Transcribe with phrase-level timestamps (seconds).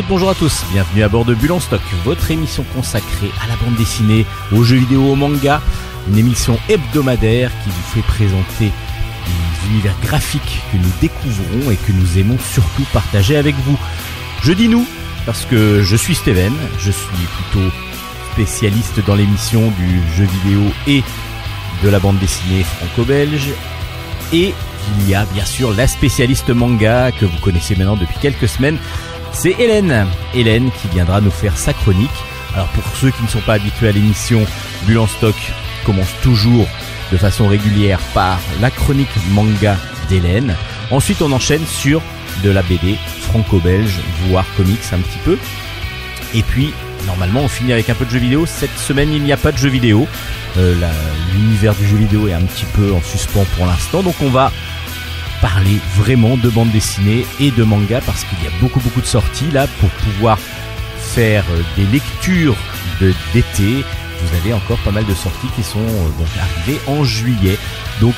[0.00, 3.56] Bonjour à tous, bienvenue à bord de Bulle en Stock, votre émission consacrée à la
[3.56, 5.60] bande dessinée, aux jeux vidéo, au manga,
[6.08, 8.72] une émission hebdomadaire qui vous fait présenter
[9.26, 13.78] les univers graphiques que nous découvrons et que nous aimons surtout partager avec vous.
[14.42, 14.86] Je dis nous
[15.26, 17.68] parce que je suis Steven, je suis plutôt
[18.32, 21.02] spécialiste dans l'émission du jeu vidéo et
[21.84, 23.50] de la bande dessinée franco-belge
[24.32, 24.54] et
[24.98, 28.78] il y a bien sûr la spécialiste manga que vous connaissez maintenant depuis quelques semaines.
[29.32, 30.06] C'est Hélène.
[30.34, 32.10] Hélène qui viendra nous faire sa chronique.
[32.54, 34.44] Alors pour ceux qui ne sont pas habitués à l'émission,
[34.86, 35.34] Bulle en stock
[35.84, 36.68] commence toujours
[37.10, 39.76] de façon régulière par la chronique manga
[40.08, 40.54] d'Hélène.
[40.90, 42.02] Ensuite on enchaîne sur
[42.44, 45.38] de la BD franco-belge, voire comics un petit peu.
[46.34, 46.72] Et puis
[47.06, 48.46] normalement on finit avec un peu de jeux vidéo.
[48.46, 50.06] Cette semaine il n'y a pas de jeux vidéo.
[50.58, 50.74] Euh,
[51.32, 54.02] L'univers du jeu vidéo est un petit peu en suspens pour l'instant.
[54.02, 54.52] Donc on va
[55.42, 59.06] parler vraiment de bande dessinée et de manga parce qu'il y a beaucoup beaucoup de
[59.06, 60.38] sorties là pour pouvoir
[60.98, 62.56] faire euh, des lectures
[63.00, 63.84] de d'été.
[64.22, 67.58] Vous avez encore pas mal de sorties qui sont euh, donc arrivées en juillet.
[68.00, 68.14] Donc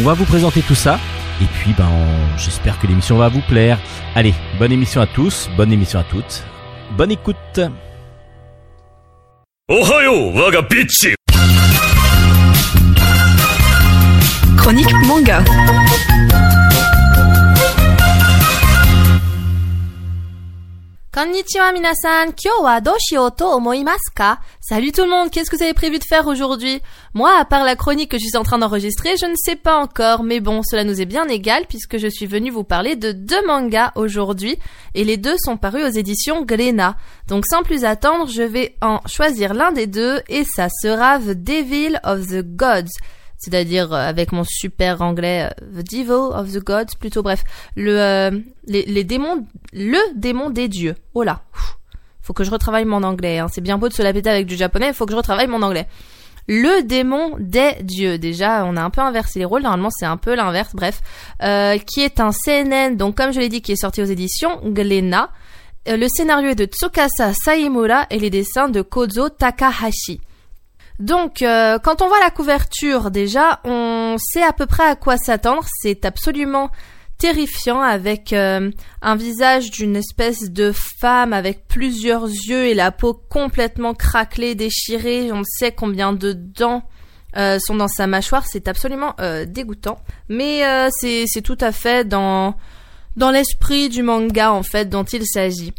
[0.00, 0.98] on va vous présenter tout ça
[1.40, 1.88] et puis ben
[2.36, 3.78] j'espère que l'émission va vous plaire.
[4.16, 6.44] Allez, bonne émission à tous, bonne émission à toutes.
[6.96, 7.60] Bonne écoute.
[14.66, 15.44] Chronique manga.
[21.12, 23.46] Konnichiwa minasan, kyo wa doshio to
[24.60, 26.82] Salut tout le monde, qu'est-ce que vous avez prévu de faire aujourd'hui?
[27.14, 29.76] Moi, à part la chronique que je suis en train d'enregistrer, je ne sais pas
[29.76, 33.12] encore, mais bon, cela nous est bien égal puisque je suis venu vous parler de
[33.12, 34.58] deux mangas aujourd'hui
[34.96, 36.96] et les deux sont parus aux éditions Glénat.
[37.28, 41.34] Donc sans plus attendre, je vais en choisir l'un des deux et ça sera The
[41.34, 42.90] Devil of the Gods
[43.38, 47.44] c'est-à-dire euh, avec mon super anglais euh, The Devil of the Gods, plutôt bref,
[47.76, 48.30] le euh,
[48.66, 50.96] les, les, démons, le démon des dieux.
[51.14, 51.42] Oh là,
[52.22, 53.38] faut que je retravaille mon anglais.
[53.38, 53.46] Hein.
[53.52, 55.62] C'est bien beau de se la péter avec du japonais, faut que je retravaille mon
[55.62, 55.86] anglais.
[56.48, 58.18] Le démon des dieux.
[58.18, 59.62] Déjà, on a un peu inversé les rôles.
[59.62, 60.74] Normalement, c'est un peu l'inverse.
[60.74, 61.00] Bref,
[61.42, 62.96] euh, qui est un CNN.
[62.96, 65.30] Donc, comme je l'ai dit, qui est sorti aux éditions Glénat.
[65.88, 70.20] Le scénario est de Tsukasa Saimura et les dessins de Kozo Takahashi.
[70.98, 75.16] Donc, euh, quand on voit la couverture, déjà, on sait à peu près à quoi
[75.18, 75.64] s'attendre.
[75.82, 76.70] C'est absolument
[77.18, 78.70] terrifiant avec euh,
[79.02, 85.32] un visage d'une espèce de femme avec plusieurs yeux et la peau complètement craquelée, déchirée.
[85.32, 86.82] On sait combien de dents
[87.36, 88.46] euh, sont dans sa mâchoire.
[88.46, 89.14] C'est absolument
[89.46, 89.98] dégoûtant.
[90.30, 92.54] Mais c'est tout à fait dans,
[93.16, 95.74] dans l'esprit du manga, en fait, dont il s'agit.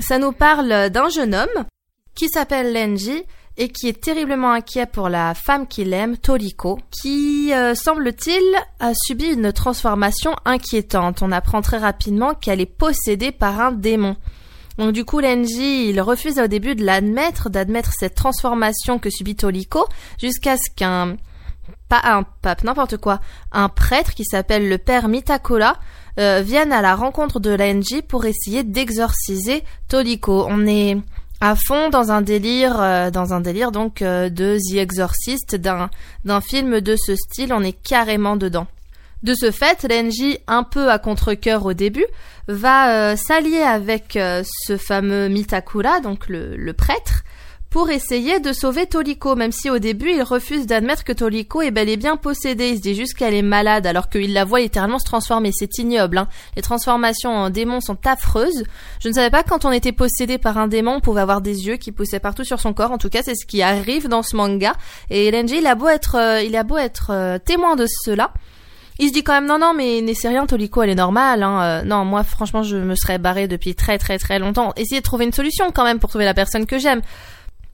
[0.00, 1.66] Ça nous parle d'un jeune homme
[2.14, 3.24] qui s'appelle Lenji
[3.56, 8.42] et qui est terriblement inquiet pour la femme qu'il aime, Toriko, qui, euh, semble-t-il,
[8.78, 11.22] a subi une transformation inquiétante.
[11.22, 14.16] On apprend très rapidement qu'elle est possédée par un démon.
[14.78, 19.36] Donc du coup, Lenji, il refuse au début de l'admettre, d'admettre cette transformation que subit
[19.36, 19.86] Toriko,
[20.18, 21.16] jusqu'à ce qu'un
[21.90, 23.20] pas un pape, n'importe quoi,
[23.52, 25.76] un prêtre qui s'appelle le père Mitakura
[26.18, 30.46] euh, vienne à la rencontre de Lenji pour essayer d'exorciser Toriko.
[30.48, 30.96] On est
[31.40, 35.90] à fond dans un délire, euh, dans un délire donc euh, de The Exorcist, d'un
[36.24, 38.66] d'un film de ce style, on est carrément dedans.
[39.22, 42.06] De ce fait, Lenji, un peu à contre-cœur au début,
[42.48, 47.22] va euh, s'allier avec ce fameux Mitakura, donc le, le prêtre,
[47.70, 51.70] pour essayer de sauver Toliko, même si au début il refuse d'admettre que Toliko est
[51.70, 52.70] bel et bien possédée.
[52.70, 55.52] Il se dit juste qu'elle est malade alors qu'il la voit littéralement se transformer.
[55.52, 56.18] C'est ignoble.
[56.18, 56.28] Hein.
[56.56, 58.64] Les transformations en démon sont affreuses.
[59.00, 61.68] Je ne savais pas quand on était possédé par un démon, on pouvait avoir des
[61.68, 62.90] yeux qui poussaient partout sur son corps.
[62.90, 64.72] En tout cas, c'est ce qui arrive dans ce manga.
[65.08, 68.32] Et Lenji, il a beau être, euh, il a beau être euh, témoin de cela.
[68.98, 71.62] Il se dit quand même non non mais n'est rien Toliko elle est normale hein.
[71.62, 75.04] Euh, non moi franchement je me serais barré depuis très très très longtemps essayez de
[75.04, 77.00] trouver une solution quand même pour trouver la personne que j'aime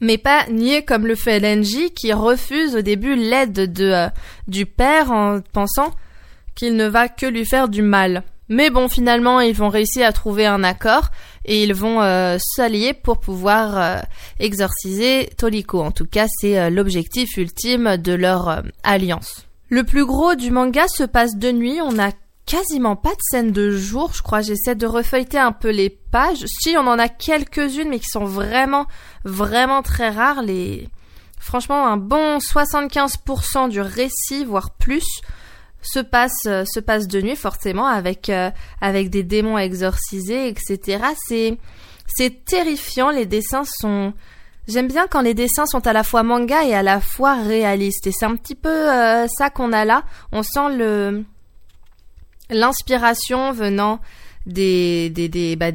[0.01, 4.09] mais pas nier comme le fait LNJ qui refuse au début l'aide de euh,
[4.49, 5.93] du père en pensant
[6.55, 8.23] qu'il ne va que lui faire du mal.
[8.49, 11.09] Mais bon, finalement, ils vont réussir à trouver un accord
[11.45, 14.01] et ils vont euh, s'allier pour pouvoir euh,
[14.39, 15.81] exorciser Toliko.
[15.81, 19.47] En tout cas, c'est l'objectif ultime de leur alliance.
[19.69, 21.81] Le plus gros du manga se passe de nuit.
[21.83, 22.13] On a
[22.47, 24.41] quasiment pas de scènes de jour, je crois.
[24.41, 26.45] J'essaie de refeuilleter un peu les pages.
[26.47, 28.87] Si, on en a quelques-unes, mais qui sont vraiment,
[29.25, 30.43] vraiment très rares.
[30.43, 30.89] Les...
[31.39, 35.07] Franchement, un bon 75% du récit, voire plus,
[35.83, 38.51] se passe, se passe de nuit, forcément, avec, euh,
[38.81, 41.05] avec des démons exorcisés, etc.
[41.27, 41.59] C'est,
[42.07, 43.11] c'est terrifiant.
[43.11, 44.15] Les dessins sont,
[44.69, 48.09] J'aime bien quand les dessins sont à la fois manga et à la fois réalistes.
[48.09, 50.03] Et c'est un petit peu euh, ça qu'on a là.
[50.33, 51.25] On sent le,
[52.51, 54.01] l'inspiration venant
[54.47, 55.73] des des des, bah,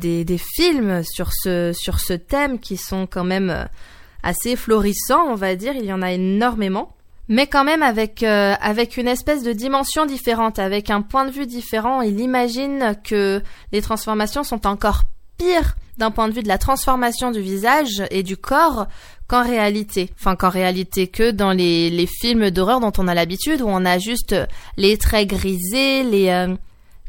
[0.56, 3.65] films sur ce sur ce thème qui sont quand même euh,
[4.23, 5.73] assez florissants, on va dire.
[5.75, 6.95] Il y en a énormément,
[7.27, 11.31] mais quand même avec euh, avec une espèce de dimension différente, avec un point de
[11.31, 12.01] vue différent.
[12.01, 13.41] Il imagine que
[13.71, 15.03] les transformations sont encore
[15.38, 18.88] pires d'un point de vue de la transformation du visage et du corps
[19.31, 20.10] qu'en réalité.
[20.19, 23.98] Enfin, qu'en réalité que dans les, films d'horreur dont on a l'habitude, où on a
[23.98, 24.36] juste
[24.75, 26.28] les traits grisés, les...
[26.28, 26.54] Euh,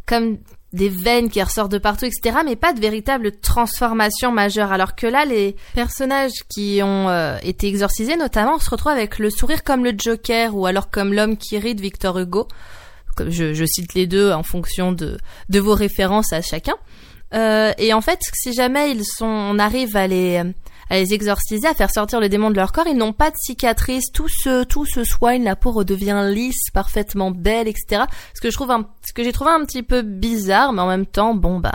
[0.06, 0.38] comme
[0.72, 4.70] des veines qui ressortent de partout, etc., mais pas de véritable transformation majeure.
[4.70, 9.28] Alors que là, les personnages qui ont euh, été exorcisés, notamment, se retrouvent avec le
[9.28, 12.46] sourire comme le Joker, ou alors comme l'homme qui rit de Victor Hugo.
[13.18, 15.18] Je, cite les deux en fonction de,
[15.52, 16.76] vos références à chacun.
[17.34, 20.42] Euh, et en fait, si jamais ils sont, on arrive à les,
[20.92, 23.36] à les exorciser, à faire sortir le démon de leur corps, ils n'ont pas de
[23.38, 28.02] cicatrices, tout se, tout se soigne, la peau redevient lisse, parfaitement belle, etc.
[28.34, 30.86] Ce que je trouve un, ce que j'ai trouvé un petit peu bizarre, mais en
[30.86, 31.72] même temps, bon bah,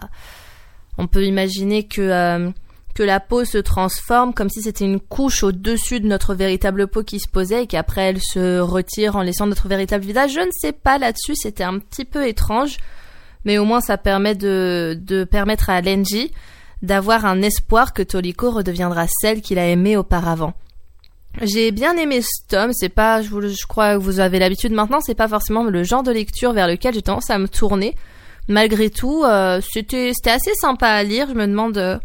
[1.00, 2.52] on peut imaginer que euh,
[2.94, 7.02] que la peau se transforme comme si c'était une couche au-dessus de notre véritable peau
[7.02, 10.34] qui se posait et qu'après elle se retire en laissant notre véritable visage.
[10.34, 12.78] Je ne sais pas là-dessus, c'était un petit peu étrange
[13.46, 16.32] mais au moins ça permet de, de permettre à Lenji
[16.82, 20.54] d'avoir un espoir que Toliko redeviendra celle qu'il a aimée auparavant.
[21.42, 25.16] J'ai bien aimé ce tome, c'est pas, je, crois que vous avez l'habitude maintenant, c'est
[25.16, 27.96] pas forcément le genre de lecture vers lequel j'ai tendance à me tourner.
[28.48, 31.28] Malgré tout, euh, c'était c'était assez sympa à lire.
[31.30, 32.00] Je me demande euh,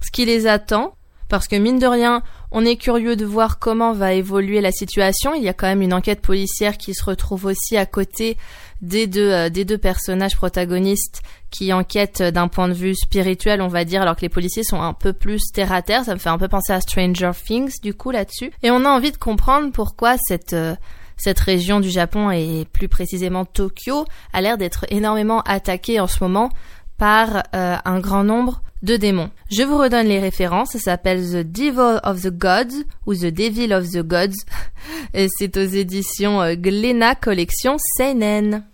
[0.00, 0.94] ce qui les attend,
[1.28, 5.34] parce que mine de rien, on est curieux de voir comment va évoluer la situation.
[5.34, 8.38] Il y a quand même une enquête policière qui se retrouve aussi à côté
[8.80, 13.68] des deux, euh, des deux personnages protagonistes qui enquêtent d'un point de vue spirituel, on
[13.68, 16.04] va dire, alors que les policiers sont un peu plus terre à terre.
[16.04, 18.52] Ça me fait un peu penser à Stranger Things, du coup, là-dessus.
[18.62, 20.74] Et on a envie de comprendre pourquoi cette, euh,
[21.16, 26.22] cette région du Japon et plus précisément Tokyo a l'air d'être énormément attaquée en ce
[26.22, 26.50] moment
[26.98, 29.30] par euh, un grand nombre de démons.
[29.50, 33.72] Je vous redonne les références, ça s'appelle The Devil of the Gods ou The Devil
[33.72, 34.36] of the Gods
[35.14, 38.64] et c'est aux éditions euh, Glénat Collection Seinen.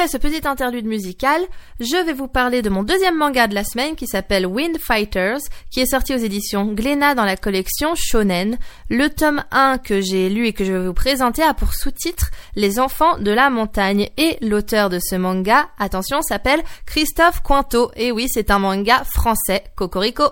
[0.00, 1.42] Après ce petit interlude musical,
[1.78, 5.40] je vais vous parler de mon deuxième manga de la semaine qui s'appelle Wind Fighters,
[5.70, 8.56] qui est sorti aux éditions Glénat dans la collection Shonen.
[8.88, 12.30] Le tome 1 que j'ai lu et que je vais vous présenter a pour sous-titre
[12.56, 17.90] Les enfants de la montagne et l'auteur de ce manga, attention, s'appelle Christophe Cointeau.
[17.94, 20.24] Et oui, c'est un manga français, Cocorico.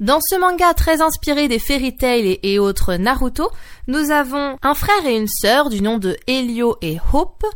[0.00, 3.50] Dans ce manga très inspiré des fairy tales et, autres Naruto,
[3.86, 7.46] nous avons un frère et une sœur du nom de Helio et Hope,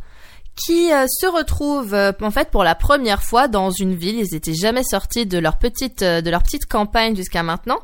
[0.57, 4.17] qui euh, se retrouvent euh, en fait pour la première fois dans une ville.
[4.19, 7.79] Ils étaient jamais sortis de leur petite euh, de leur petite campagne jusqu'à maintenant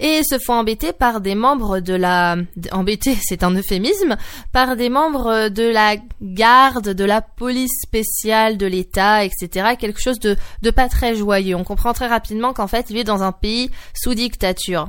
[0.00, 2.36] et se font embêter par des membres de la
[2.72, 4.16] embêter c'est un euphémisme
[4.52, 10.18] par des membres de la garde de la police spéciale de l'État etc quelque chose
[10.18, 11.54] de de pas très joyeux.
[11.54, 14.88] On comprend très rapidement qu'en fait il est dans un pays sous dictature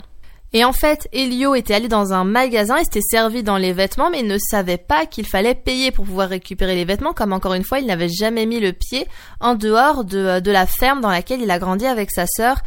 [0.55, 4.09] et en fait, Elio était allé dans un magasin et s'était servi dans les vêtements,
[4.09, 7.55] mais il ne savait pas qu'il fallait payer pour pouvoir récupérer les vêtements, comme encore
[7.55, 9.05] une fois, il n'avait jamais mis le pied
[9.41, 12.59] en dehors de, de la ferme dans laquelle il a grandi avec sa sœur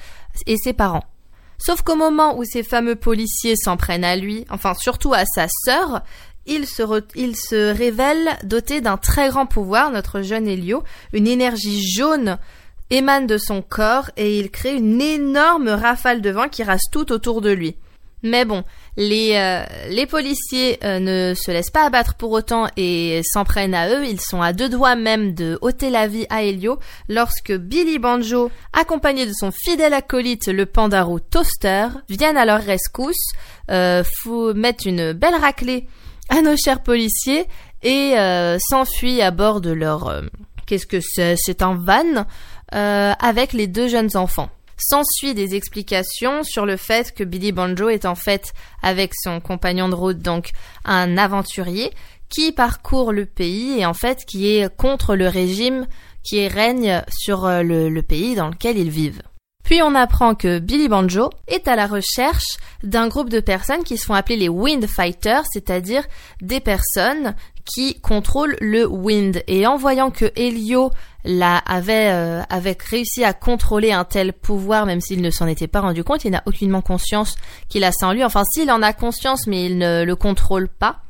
[0.46, 1.04] et ses parents.
[1.56, 5.46] Sauf qu'au moment où ces fameux policiers s'en prennent à lui, enfin surtout à sa
[5.64, 6.02] sœur,
[6.44, 6.82] il se,
[7.14, 10.82] il se révèle doté d'un très grand pouvoir, notre jeune Elio,
[11.14, 12.36] une énergie jaune
[12.90, 17.12] émane de son corps et il crée une énorme rafale de vent qui rase tout
[17.12, 17.76] autour de lui.
[18.24, 18.64] Mais bon,
[18.96, 23.74] les, euh, les policiers euh, ne se laissent pas abattre pour autant et s'en prennent
[23.74, 24.04] à eux.
[24.04, 28.50] Ils sont à deux doigts même de ôter la vie à Helio lorsque Billy Banjo,
[28.72, 33.32] accompagné de son fidèle acolyte le pandarou Toaster, viennent à leur rescousse,
[33.70, 34.02] euh,
[34.84, 35.86] une belle raclée
[36.28, 37.46] à nos chers policiers
[37.84, 40.22] et euh, s'enfuient à bord de leur...
[40.66, 41.36] Qu'est-ce que c'est?
[41.38, 42.26] C'est un van?
[42.74, 44.50] Euh, avec les deux jeunes enfants.
[44.76, 49.88] S'ensuit des explications sur le fait que Billy Banjo est en fait, avec son compagnon
[49.88, 50.50] de route, donc
[50.84, 51.92] un aventurier,
[52.28, 55.86] qui parcourt le pays et en fait qui est contre le règne
[56.22, 59.22] qui règne sur euh, le, le pays dans lequel ils vivent.
[59.68, 63.98] Puis on apprend que Billy Banjo est à la recherche d'un groupe de personnes qui
[63.98, 66.04] se font appeler les Wind Fighters, c'est-à-dire
[66.40, 67.34] des personnes
[67.66, 69.42] qui contrôlent le wind.
[69.46, 70.90] Et en voyant que Helio
[71.24, 72.42] la, avait, euh,
[72.90, 76.30] réussi à contrôler un tel pouvoir, même s'il ne s'en était pas rendu compte, il
[76.30, 77.36] n'a aucunement conscience
[77.68, 78.24] qu'il a ça en lui.
[78.24, 81.00] Enfin, s'il en a conscience, mais il ne le contrôle pas.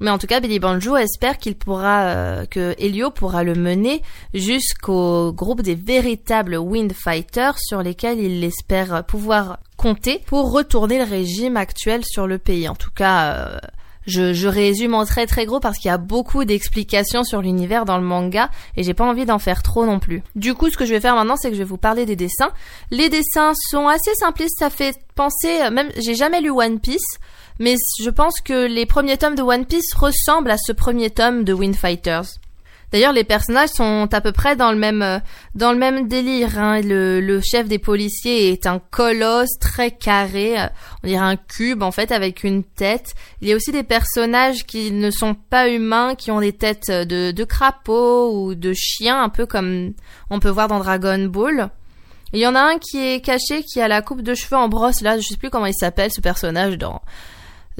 [0.00, 2.74] Mais en tout cas, Billy Banjo espère qu'il pourra, euh, que
[3.10, 10.22] pourra le mener jusqu'au groupe des véritables Wind Fighters sur lesquels il espère pouvoir compter
[10.26, 12.66] pour retourner le régime actuel sur le pays.
[12.66, 13.58] En tout cas, euh,
[14.06, 17.98] je, résume en très très gros parce qu'il y a beaucoup d'explications sur l'univers dans
[17.98, 20.22] le manga et j'ai pas envie d'en faire trop non plus.
[20.34, 22.16] Du coup, ce que je vais faire maintenant, c'est que je vais vous parler des
[22.16, 22.50] dessins.
[22.90, 27.18] Les dessins sont assez simplistes, ça fait penser, euh, même, j'ai jamais lu One Piece,
[27.58, 31.44] mais je pense que les premiers tomes de One Piece ressemblent à ce premier tome
[31.44, 32.40] de Wind Fighters.
[32.92, 35.18] D'ailleurs, les personnages sont à peu près dans le même euh,
[35.54, 36.58] dans le même délire.
[36.58, 36.80] Hein.
[36.80, 40.66] Le, le, chef des policiers est un colosse très carré, euh,
[41.02, 43.14] on dirait un cube en fait avec une tête.
[43.40, 46.90] Il y a aussi des personnages qui ne sont pas humains, qui ont des têtes
[46.90, 49.92] de, de crapauds ou de chiens, un peu comme
[50.30, 51.70] on peut voir dans Dragon Ball.
[52.32, 54.68] Il y en a un qui est caché, qui a la coupe de cheveux en
[54.68, 55.00] brosse.
[55.00, 57.02] Là, je sais plus comment il s'appelle ce personnage dans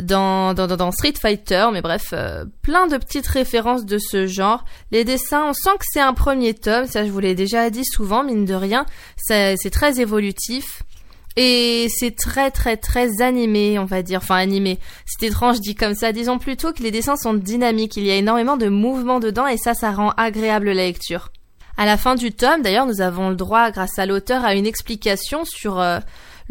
[0.02, 4.64] dans, Street Fighter, mais bref, euh, plein de petites références de ce genre.
[4.90, 7.84] Les dessins, on sent que c'est un premier tome, ça je vous l'ai déjà dit
[7.84, 10.82] souvent, mine de rien, c'est très évolutif.
[11.36, 14.18] Et c'est très très très animé, on va dire.
[14.18, 14.80] Enfin animé.
[15.06, 16.12] C'est étrange dit comme ça.
[16.12, 17.96] Disons plutôt que les dessins sont dynamiques.
[17.96, 21.30] Il y a énormément de mouvements dedans et ça, ça rend agréable la lecture.
[21.76, 24.66] À la fin du tome, d'ailleurs, nous avons le droit, grâce à l'auteur, à une
[24.66, 25.98] explication sur euh,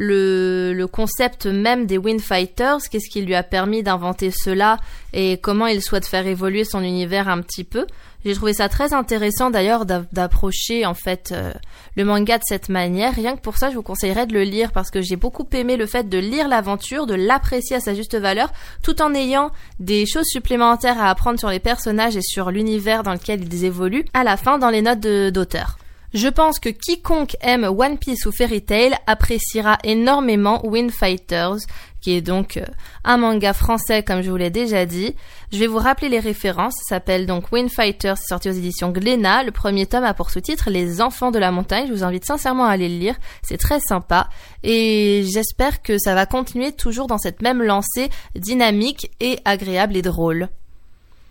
[0.02, 4.78] le, le concept même des Wind Fighters, qu'est-ce qui lui a permis d'inventer cela
[5.12, 7.86] et comment il souhaite faire évoluer son univers un petit peu.
[8.24, 11.52] J'ai trouvé ça très intéressant d'ailleurs d'approcher en fait euh,
[11.98, 13.14] le manga de cette manière.
[13.14, 15.76] Rien que pour ça, je vous conseillerais de le lire parce que j'ai beaucoup aimé
[15.76, 20.06] le fait de lire l'aventure, de l'apprécier à sa juste valeur, tout en ayant des
[20.06, 24.24] choses supplémentaires à apprendre sur les personnages et sur l'univers dans lequel ils évoluent à
[24.24, 25.78] la fin dans les notes d'auteur.
[26.14, 31.58] Je pense que quiconque aime One Piece ou Fairy Tail appréciera énormément Wind Fighters,
[32.02, 32.66] qui est donc euh,
[33.04, 35.16] un manga français comme je vous l'ai déjà dit.
[35.52, 36.74] Je vais vous rappeler les références.
[36.78, 39.44] Ça s'appelle donc Wind Fighters, sorti aux éditions Glénat.
[39.44, 41.86] Le premier tome a pour sous-titre Les Enfants de la Montagne.
[41.88, 43.16] Je vous invite sincèrement à aller le lire.
[43.44, 44.30] C'est très sympa.
[44.64, 50.02] Et j'espère que ça va continuer toujours dans cette même lancée dynamique et agréable et
[50.02, 50.50] drôle.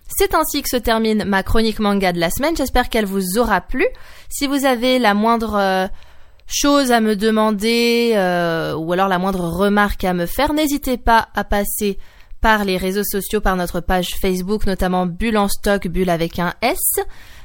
[0.09, 2.57] C'est ainsi que se termine ma chronique manga de la semaine.
[2.57, 3.87] J'espère qu'elle vous aura plu.
[4.29, 5.87] Si vous avez la moindre euh,
[6.47, 11.29] chose à me demander euh, ou alors la moindre remarque à me faire, n'hésitez pas
[11.35, 11.99] à passer
[12.41, 16.55] par les réseaux sociaux, par notre page Facebook, notamment Bulle en stock, Bulle avec un
[16.63, 16.79] S.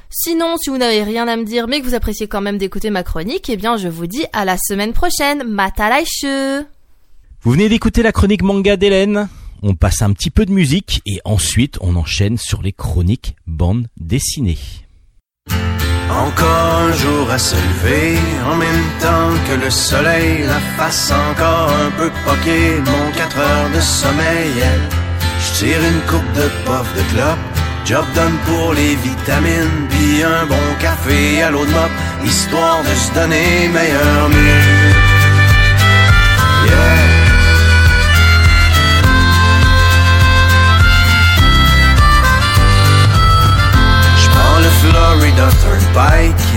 [0.08, 2.90] Sinon, si vous n'avez rien à me dire mais que vous appréciez quand même d'écouter
[2.90, 5.44] ma chronique, eh bien je vous dis à la semaine prochaine.
[5.44, 6.64] Matalaishu
[7.42, 9.28] Vous venez d'écouter la chronique manga d'Hélène?
[9.64, 13.88] On passe un petit peu de musique et ensuite on enchaîne sur les chroniques bande
[13.96, 14.58] dessinée.
[16.10, 21.70] Encore un jour à se lever, en même temps que le soleil, la face encore
[21.70, 24.62] un peu poquée, mon 4 heures de sommeil.
[25.40, 27.38] Je tire une coupe de pof de clope,
[27.86, 31.90] job done pour les vitamines, puis un bon café à l'eau de mop,
[32.24, 34.83] histoire de se donner meilleur mieux.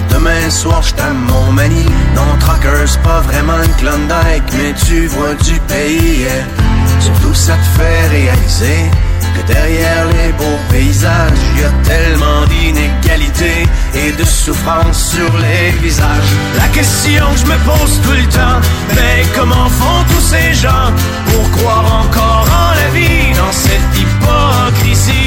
[0.09, 5.59] Demain soir j't'aime mon mani Non, Truckers, pas vraiment une Klondike Mais tu vois du
[5.67, 6.25] pays
[6.99, 8.89] Surtout ça te fait réaliser
[9.35, 16.31] Que derrière les beaux paysages Y a tellement d'inégalités Et de souffrance sur les visages.
[16.57, 18.59] La question que je me pose tout le temps
[18.95, 20.91] Mais comment font tous ces gens
[21.25, 25.26] Pour croire encore en la vie Dans cette hypocrisie?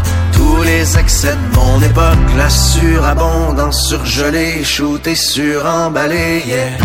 [0.61, 6.77] tous les excès de mon époque, la surabondance surgelée, shootée, suremballée, yeah.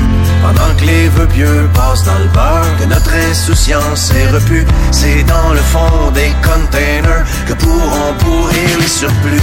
[0.42, 5.22] Pendant que les vœux pieux passent dans le beurre, que notre insouciance est repue, c'est
[5.24, 9.42] dans le fond des containers que pourront pourrir les surplus.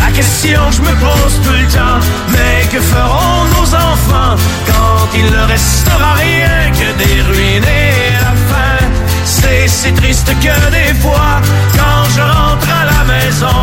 [0.00, 5.18] La question que je me pose tout le temps, mais que feront nos enfants quand
[5.18, 8.86] il ne restera rien que des ruines et la faim?
[9.24, 11.40] C'est si triste que des fois,
[11.76, 13.58] quand je rentre à la maison,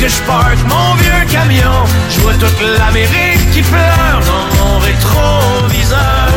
[0.00, 1.78] que je parque mon vieux camion.
[2.10, 6.28] Je vois toute l'Amérique qui pleure dans mon rétroviseur.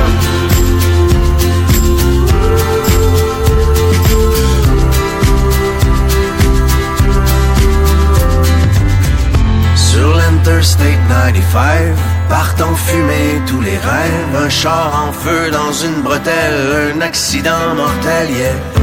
[9.76, 11.96] Sur l'Interstate 95,
[12.30, 14.36] partent en fumée tous les rêves.
[14.46, 18.83] Un char en feu dans une bretelle, un accident mortel, yeah.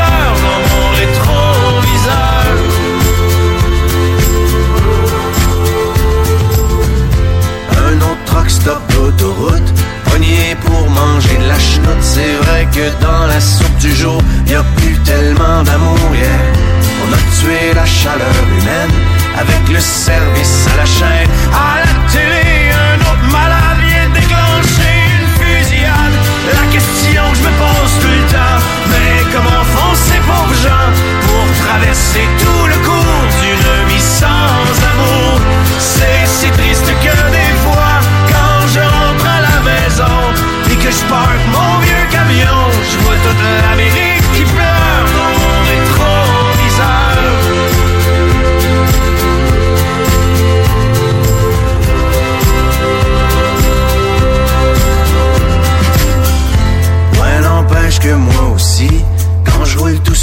[10.05, 12.01] Pogné pour manger de la chenoute.
[12.01, 16.27] C'est vrai que dans la soupe du jour y a plus tellement d'amour yeah.
[17.03, 18.91] On a tué la chaleur humaine
[19.37, 21.29] Avec le service à la chaîne.
[21.53, 26.15] À la télé un autre malade vient déclencher une fusillade.
[26.57, 28.59] La question que je me pose tout le temps
[28.89, 30.89] Mais comment font ces pauvres gens
[31.27, 32.50] Pour traverser tout
[43.31, 43.60] Je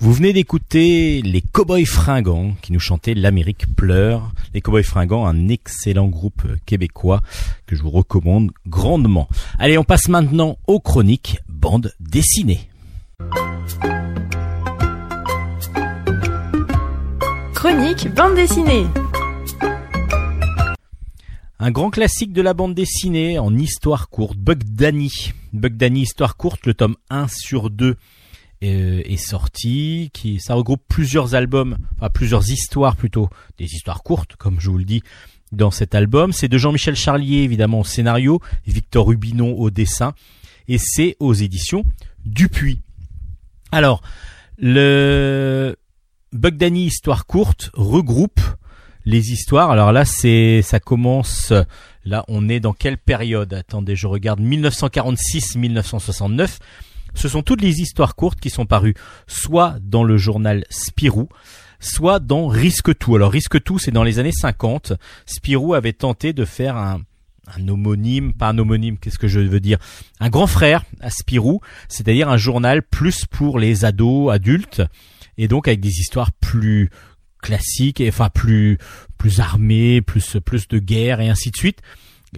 [0.00, 4.30] Vous venez d'écouter les Cowboys Fringants qui nous chantaient L'Amérique pleure.
[4.54, 7.20] Les Cowboys Fringants, un excellent groupe québécois
[7.66, 9.28] que je vous recommande grandement.
[9.58, 12.70] Allez, on passe maintenant aux chroniques bande dessinée.
[17.54, 18.86] Chronique bande dessinée.
[21.58, 25.32] Un grand classique de la bande dessinée en histoire courte, Bug Danny.
[25.52, 27.96] Bug Danny, histoire courte, le tome 1 sur 2
[28.62, 34.36] euh, est sorti, qui ça regroupe plusieurs albums, enfin plusieurs histoires plutôt, des histoires courtes
[34.36, 35.02] comme je vous le dis
[35.52, 36.32] dans cet album.
[36.32, 40.12] C'est de Jean-Michel Charlier évidemment au scénario, Victor Rubinon au dessin
[40.66, 41.84] et c'est aux éditions
[42.26, 42.80] Dupuis.
[43.70, 44.02] Alors,
[44.58, 45.76] le
[46.32, 48.40] Bug Danny histoire courte regroupe
[49.04, 49.70] les histoires.
[49.70, 51.52] Alors là, c'est ça commence.
[52.04, 53.52] Là, on est dans quelle période?
[53.54, 56.58] Attendez, je regarde 1946-1969.
[57.18, 58.94] Ce sont toutes les histoires courtes qui sont parues
[59.26, 61.28] soit dans le journal Spirou,
[61.80, 63.16] soit dans Risque Tout.
[63.16, 64.92] Alors Risque Tout, c'est dans les années 50.
[65.26, 67.00] Spirou avait tenté de faire un,
[67.66, 69.78] homonyme, pas un homonyme, qu'est-ce que je veux dire
[70.20, 74.82] Un grand frère à Spirou, c'est-à-dire un journal plus pour les ados, adultes,
[75.38, 76.88] et donc avec des histoires plus
[77.42, 78.78] classiques, et enfin plus
[79.16, 81.80] plus armées, plus plus de guerre et ainsi de suite.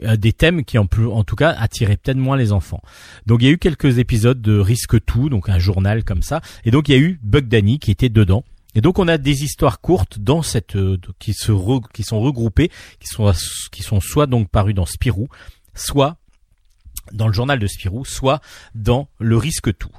[0.05, 2.81] Euh, des thèmes qui en, plus, en tout cas attiraient peut-être moins les enfants.
[3.27, 6.41] Donc il y a eu quelques épisodes de Risque Tout, donc un journal comme ça,
[6.65, 8.45] et donc il y a eu Bug Danny qui était dedans.
[8.77, 12.21] Et donc on a des histoires courtes dans cette euh, qui se re- qui sont
[12.21, 13.33] regroupées, qui sont
[13.73, 15.29] qui sont soit donc parues dans Spirou,
[15.75, 16.19] soit
[17.13, 18.41] dans le journal de Spirou, soit
[18.77, 19.91] dans le Risque Tout.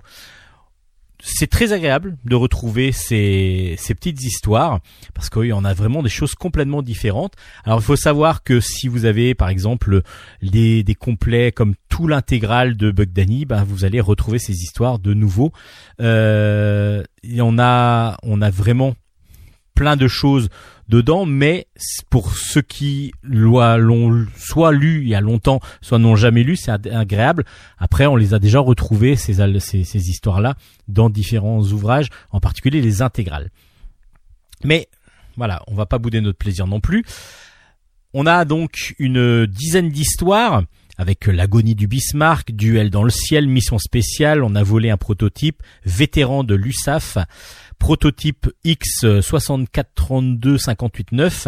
[1.24, 4.80] C'est très agréable de retrouver ces, petites histoires
[5.14, 7.34] parce y en a vraiment des choses complètement différentes.
[7.64, 10.02] Alors il faut savoir que si vous avez par exemple
[10.42, 14.98] des, des complets comme tout l'intégral de Bug Danny, ben, vous allez retrouver ces histoires
[14.98, 15.52] de nouveau.
[16.02, 18.96] Euh, et on a on a vraiment
[19.76, 20.50] plein de choses
[20.92, 21.68] dedans, mais
[22.10, 26.72] pour ceux qui l'ont soit lu il y a longtemps, soit n'ont jamais lu, c'est
[26.72, 27.46] agréable.
[27.80, 30.56] Après, on les a déjà retrouvés ces, ces, ces histoires-là
[30.90, 33.50] dans différents ouvrages, en particulier les intégrales.
[34.66, 34.90] Mais
[35.38, 37.04] voilà, on va pas bouder notre plaisir non plus.
[38.14, 40.64] On a donc une dizaine d'histoires
[40.98, 45.64] avec l'agonie du Bismarck, duel dans le ciel, mission spéciale, on a volé un prototype,
[45.86, 47.18] vétéran de l'USAF,
[47.82, 51.48] prototype X 6432 589,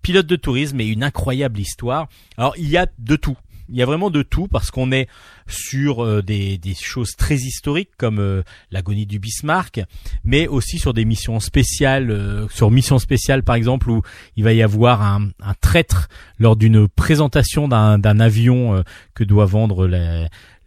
[0.00, 2.08] pilote de tourisme et une incroyable histoire.
[2.38, 3.36] Alors il y a de tout
[3.68, 5.08] il y a vraiment de tout parce qu'on est
[5.48, 9.80] sur euh, des, des, choses très historiques comme euh, l'agonie du Bismarck,
[10.22, 14.02] mais aussi sur des missions spéciales, euh, sur mission spéciale par exemple où
[14.36, 19.88] il va y avoir un, un traître lors d'une présentation d'un avion que doit vendre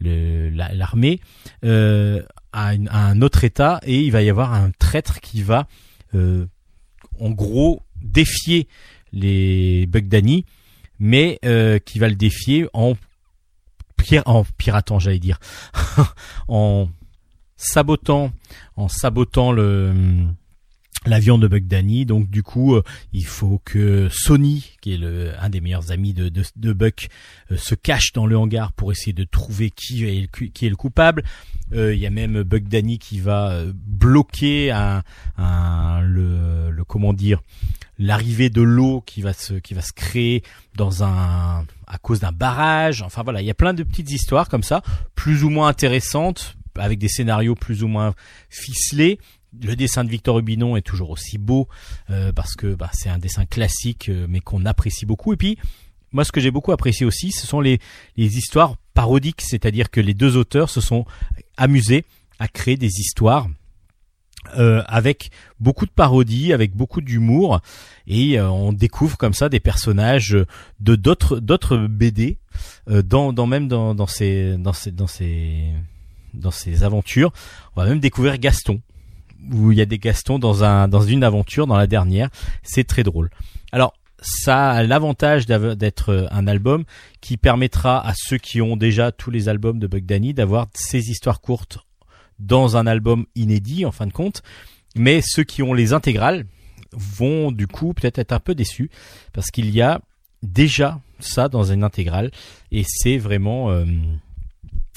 [0.02, 1.22] l'armée
[2.54, 5.68] à, un autre État et il va y avoir un traître qui va
[6.14, 8.68] en gros défier
[9.12, 10.46] les Bugdani
[11.00, 12.96] mais euh, qui va le défier en
[14.58, 15.40] piratant, j'allais dire,
[16.48, 16.90] en
[17.58, 18.32] sabotant,
[18.76, 20.26] en sabotant le
[21.06, 21.64] l'avion de Buck
[22.06, 22.84] Donc du coup, euh,
[23.14, 27.08] il faut que Sony, qui est le, un des meilleurs amis de, de, Buck,
[27.52, 30.70] euh, se cache dans le hangar pour essayer de trouver qui est le, qui est
[30.70, 31.24] le coupable.
[31.72, 32.64] Il y a même Buck
[33.00, 35.04] qui va bloquer un,
[35.38, 37.42] un le, le comment dire
[38.00, 40.42] l'arrivée de l'eau qui va se qui va se créer
[40.76, 43.04] dans un à cause d'un barrage.
[43.04, 44.82] Enfin voilà, il y a plein de petites histoires comme ça,
[45.14, 48.14] plus ou moins intéressantes, avec des scénarios plus ou moins
[48.50, 49.20] ficelés.
[49.62, 51.68] Le dessin de Victor Rubinon est toujours aussi beau
[52.10, 55.34] euh, parce que bah, c'est un dessin classique euh, mais qu'on apprécie beaucoup.
[55.34, 55.58] Et puis
[56.12, 57.80] moi, ce que j'ai beaucoup apprécié aussi, ce sont les,
[58.18, 61.06] histoires parodiques, c'est-à-dire que les deux auteurs se sont
[61.58, 62.06] amusés
[62.40, 63.48] à créer des histoires
[64.58, 67.62] euh, avec beaucoup de parodies, avec beaucoup d'humour,
[68.08, 70.36] et on découvre comme ça des personnages
[70.80, 72.40] de d'autres d'autres BD
[72.88, 73.70] dans, dans même
[74.08, 75.74] ces dans ces dans ces
[76.34, 77.32] dans ces aventures.
[77.76, 78.82] On va même découvrir Gaston,
[79.52, 82.30] où il y a des Gastons dans un dans une aventure dans la dernière.
[82.64, 83.30] C'est très drôle.
[83.72, 86.84] Alors ça a l'avantage d'être un album
[87.22, 91.42] qui permettra à ceux qui ont déjà tous les albums de Bug d'avoir ces histoires
[91.42, 91.80] courtes
[92.38, 94.42] dans un album inédit en fin de compte.
[94.96, 96.46] Mais ceux qui ont les intégrales
[96.92, 98.90] vont du coup peut-être être un peu déçus
[99.34, 100.02] parce qu'il y a
[100.42, 102.32] déjà ça dans une intégrale
[102.72, 103.86] et c'est vraiment euh,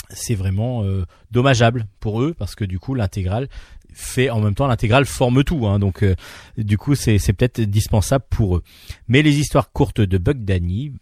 [0.09, 3.49] c'est vraiment euh, dommageable pour eux parce que du coup l'intégrale
[3.95, 6.15] fait en même temps l'intégrale forme tout hein, donc euh,
[6.57, 8.63] du coup c'est peut-être dispensable pour eux
[9.09, 10.93] mais les histoires courtes de Bug Danny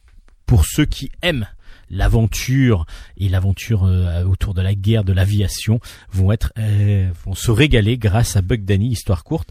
[0.46, 1.46] pour ceux qui aiment
[1.90, 5.80] l'aventure et l'aventure euh, autour de la guerre de l'aviation
[6.12, 9.50] vont être euh, vont se régaler grâce à Buck Danny, histoire courte,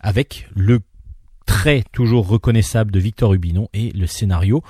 [0.00, 0.80] avec le
[1.44, 4.62] trait toujours reconnaissable de Victor Rubinon et le scénario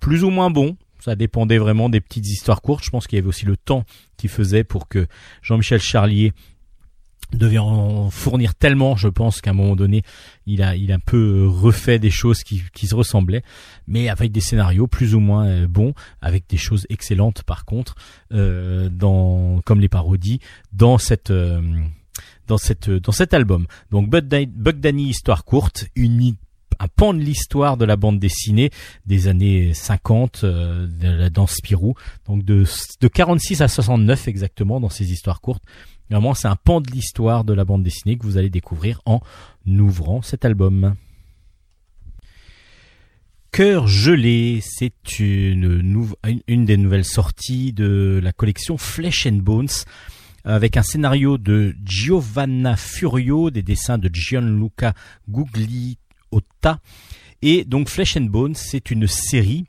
[0.00, 0.76] plus ou moins bon.
[1.00, 2.84] Ça dépendait vraiment des petites histoires courtes.
[2.84, 3.84] Je pense qu'il y avait aussi le temps
[4.16, 5.06] qui faisait pour que
[5.42, 6.32] Jean-Michel Charlier
[7.32, 10.02] devait en fournir tellement, je pense qu'à un moment donné,
[10.46, 13.42] il a, il a un peu refait des choses qui, qui se ressemblaient,
[13.86, 17.94] mais avec des scénarios plus ou moins euh, bons, avec des choses excellentes par contre,
[18.32, 20.40] euh, dans, comme les parodies,
[20.72, 21.60] dans cette, euh,
[22.46, 23.66] dans cette, dans cet album.
[23.90, 26.36] Donc Buck Danny, histoire courte, une
[26.78, 28.70] un pan de l'histoire de la bande dessinée
[29.06, 31.94] des années 50 euh, Spirou
[32.26, 32.64] donc de,
[33.00, 35.62] de 46 à 69 exactement dans ces histoires courtes
[36.10, 39.20] Vraiment, c'est un pan de l'histoire de la bande dessinée que vous allez découvrir en
[39.66, 40.94] ouvrant cet album.
[43.50, 46.14] Cœur gelé, c'est une,
[46.46, 49.68] une des nouvelles sorties de la collection Flesh and Bones
[50.44, 54.94] avec un scénario de Giovanna Furio, des dessins de Gianluca
[55.28, 56.78] Gugliotta.
[57.42, 59.64] Et donc Flesh and Bones, c'est une série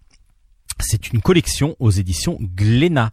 [0.79, 3.11] c'est une collection aux éditions Glénat.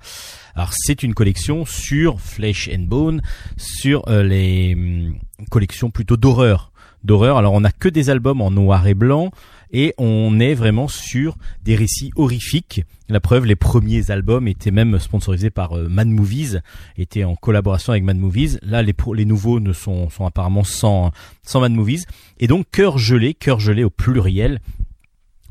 [0.55, 3.23] Alors c'est une collection sur Flesh and Bone,
[3.57, 5.19] sur euh, les hum,
[5.51, 6.73] collections plutôt d'horreur.
[7.03, 7.37] D'horreur.
[7.37, 9.31] Alors on n'a que des albums en noir et blanc
[9.75, 12.83] et on est vraiment sur des récits horrifiques.
[13.09, 16.61] La preuve, les premiers albums étaient même sponsorisés par euh, Mad Movies,
[16.97, 18.59] étaient en collaboration avec Mad Movies.
[18.63, 21.11] Là, les, les nouveaux ne sont, sont apparemment sans,
[21.43, 22.05] sans Mad Movies.
[22.39, 24.61] Et donc, Cœur gelé, Cœur gelé au pluriel,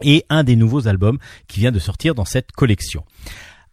[0.04, 3.04] et un des nouveaux albums qui vient de sortir dans cette collection.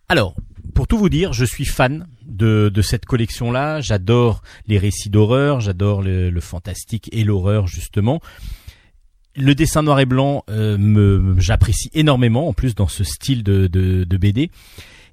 [0.08, 0.34] Alors,
[0.74, 3.80] pour tout vous dire, je suis fan de, cette collection-là.
[3.80, 8.20] J'adore les récits d'horreur, j'adore le, fantastique et l'horreur justement.
[9.36, 13.68] Le dessin noir et blanc, euh, me, j'apprécie énormément, en plus dans ce style de,
[13.68, 14.50] de, BD.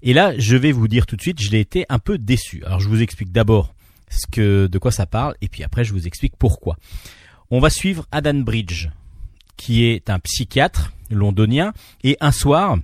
[0.01, 2.63] Et là, je vais vous dire tout de suite, je l'ai été un peu déçu.
[2.65, 3.75] Alors, je vous explique d'abord
[4.09, 6.77] ce que, de quoi ça parle, et puis après, je vous explique pourquoi.
[7.51, 8.89] On va suivre Adam Bridge,
[9.55, 11.73] qui est un psychiatre londonien.
[12.03, 12.77] Et un soir,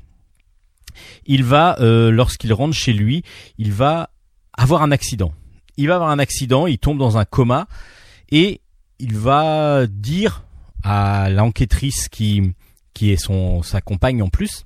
[1.26, 3.24] il va, euh, lorsqu'il rentre chez lui,
[3.58, 4.10] il va
[4.54, 5.34] avoir un accident.
[5.78, 7.68] Il va avoir un accident, il tombe dans un coma
[8.30, 8.62] et
[9.00, 10.44] il va dire
[10.84, 12.54] à l'enquêtrice qui
[12.94, 14.66] qui est son sa compagne en plus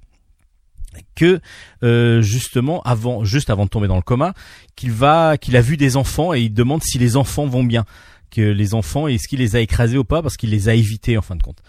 [1.16, 1.40] que
[1.84, 4.34] euh, justement avant juste avant de tomber dans le coma
[4.76, 7.86] qu'il va qu'il a vu des enfants et il demande si les enfants vont bien
[8.32, 11.18] que les enfants est-ce qu'il les a écrasés ou pas parce qu'il les a évités
[11.18, 11.62] en fin de compte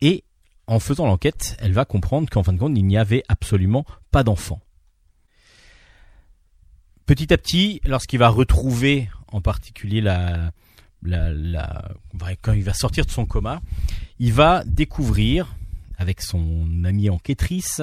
[0.00, 0.24] et
[0.68, 4.22] en faisant l'enquête elle va comprendre qu'en fin de compte il n'y avait absolument pas
[4.22, 4.60] d'enfants
[7.06, 10.52] petit à petit lorsqu'il va retrouver en particulier la,
[12.42, 13.60] quand il va sortir de son coma
[14.20, 15.56] il va découvrir
[15.98, 17.82] avec son amie enquêtrice,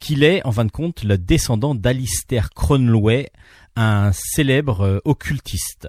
[0.00, 3.26] qu'il est en fin de compte le descendant d'Alistair Cronloy,
[3.76, 5.88] un célèbre euh, occultiste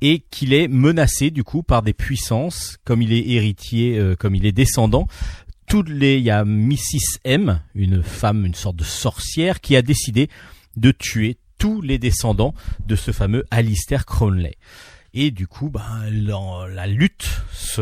[0.00, 4.34] et qu'il est menacé du coup par des puissances comme il est héritier euh, comme
[4.34, 5.08] il est descendant
[5.68, 9.82] toutes les il y a Mrs M une femme une sorte de sorcière qui a
[9.82, 10.28] décidé
[10.76, 12.54] de tuer tous les descendants
[12.86, 14.56] de ce fameux Alistair Cronley
[15.14, 17.28] et du coup ben, la, la lutte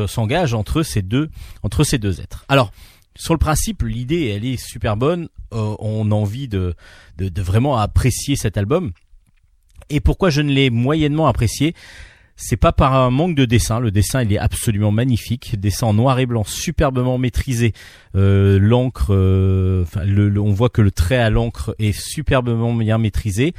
[0.07, 1.31] s'engage entre ces deux
[1.63, 2.73] entre ces deux êtres alors
[3.17, 5.29] sur le principe, l'idée, elle est super bonne.
[5.53, 6.75] Euh, on a envie de,
[7.17, 8.93] de, vraiment apprécier cet album.
[9.89, 11.75] Et pourquoi je ne l'ai moyennement apprécié?
[12.37, 13.81] C'est pas par un manque de dessin.
[13.81, 15.59] Le dessin, il est absolument magnifique.
[15.59, 17.73] Dessin en noir et blanc, superbement maîtrisé.
[18.15, 23.55] Euh, l'encre, euh, on voit que le trait à l'encre est superbement bien maîtrisé.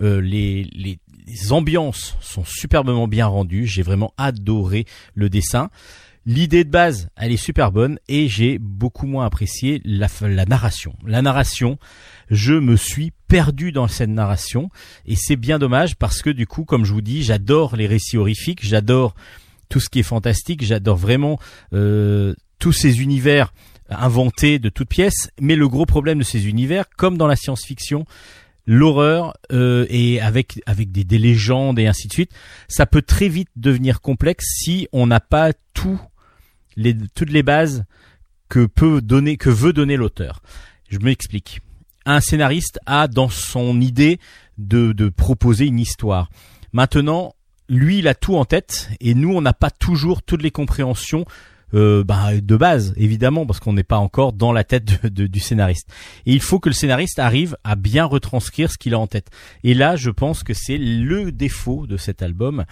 [0.00, 3.66] les, les ambiances sont superbement bien rendues.
[3.66, 5.70] J'ai vraiment adoré le dessin.
[6.30, 10.06] L'idée de base, elle est super bonne et j'ai beaucoup moins apprécié la,
[10.46, 10.94] narration.
[11.04, 11.76] La narration,
[12.30, 14.70] je me suis perdu dans cette narration
[15.06, 18.16] et c'est bien dommage parce que du coup, comme je vous dis, j'adore les récits
[18.16, 19.16] horrifiques, j'adore
[19.68, 21.40] tout ce qui est fantastique, j'adore vraiment
[21.72, 23.52] euh, tous ces univers
[23.88, 25.30] inventés de toutes pièces.
[25.40, 28.04] Mais le gros problème de ces univers, comme dans la science-fiction,
[28.68, 32.30] l'horreur euh, et avec avec des, des, légendes et ainsi de suite,
[32.68, 36.00] ça peut très vite devenir complexe si on n'a pas tout
[36.76, 37.84] les, toutes les bases
[38.48, 40.42] que peut donner, que veut donner l'auteur.
[40.88, 41.60] Je m'explique.
[42.06, 44.18] Un scénariste a dans son idée
[44.58, 46.30] de, de proposer une histoire.
[46.72, 47.34] Maintenant,
[47.68, 51.24] lui, il a tout en tête et nous, on n'a pas toujours toutes les compréhensions
[51.74, 55.88] euh, bah, de base, évidemment, parce qu'on n'est pas encore dans la tête du scénariste.
[56.26, 59.28] Et il faut que le scénariste arrive à bien retranscrire ce qu'il a en tête.
[59.64, 62.64] Et là, je pense que c'est le défaut de cet album.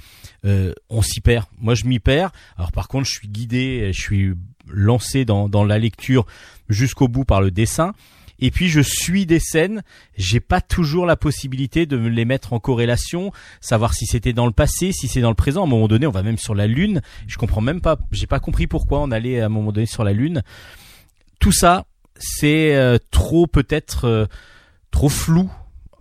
[0.44, 1.46] Euh, on s'y perd.
[1.60, 2.30] Moi, je m'y perds.
[2.56, 4.32] Alors, par contre, je suis guidé, je suis
[4.66, 6.26] lancé dans, dans la lecture
[6.68, 7.94] jusqu'au bout par le dessin
[8.38, 9.82] et puis je suis des scènes,
[10.16, 14.46] j'ai pas toujours la possibilité de me les mettre en corrélation, savoir si c'était dans
[14.46, 15.62] le passé, si c'est dans le présent.
[15.62, 17.00] À un moment donné, on va même sur la lune.
[17.26, 20.04] Je comprends même pas, j'ai pas compris pourquoi on allait à un moment donné sur
[20.04, 20.42] la lune.
[21.40, 24.26] Tout ça, c'est euh, trop peut-être euh,
[24.90, 25.50] trop flou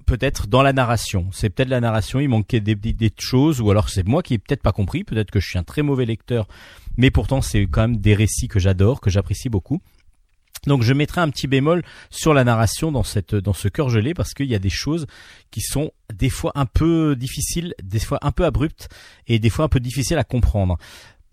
[0.08, 1.28] peut-être dans la narration.
[1.32, 4.38] C'est peut-être la narration, il manquait des, des choses, ou alors c'est moi qui ai
[4.40, 6.48] peut-être pas compris, peut-être que je suis un très mauvais lecteur,
[6.96, 9.82] mais pourtant c'est quand même des récits que j'adore, que j'apprécie beaucoup.
[10.66, 14.14] Donc je mettrai un petit bémol sur la narration dans cette dans ce cœur gelé
[14.14, 15.06] parce qu'il y a des choses
[15.52, 18.90] qui sont des fois un peu difficiles, des fois un peu abruptes
[19.28, 20.78] et des fois un peu difficiles à comprendre.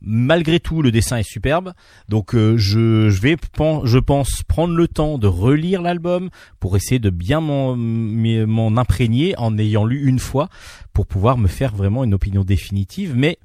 [0.07, 1.73] Malgré tout, le dessin est superbe,
[2.11, 3.37] donc euh, je, vais,
[3.85, 6.29] je pense, prendre le temps de relire l'album
[6.61, 10.51] pour essayer de bien m'en imprégner en ayant lu une fois
[10.93, 13.15] pour pouvoir me faire vraiment une opinion définitive.
[13.17, 13.39] Mais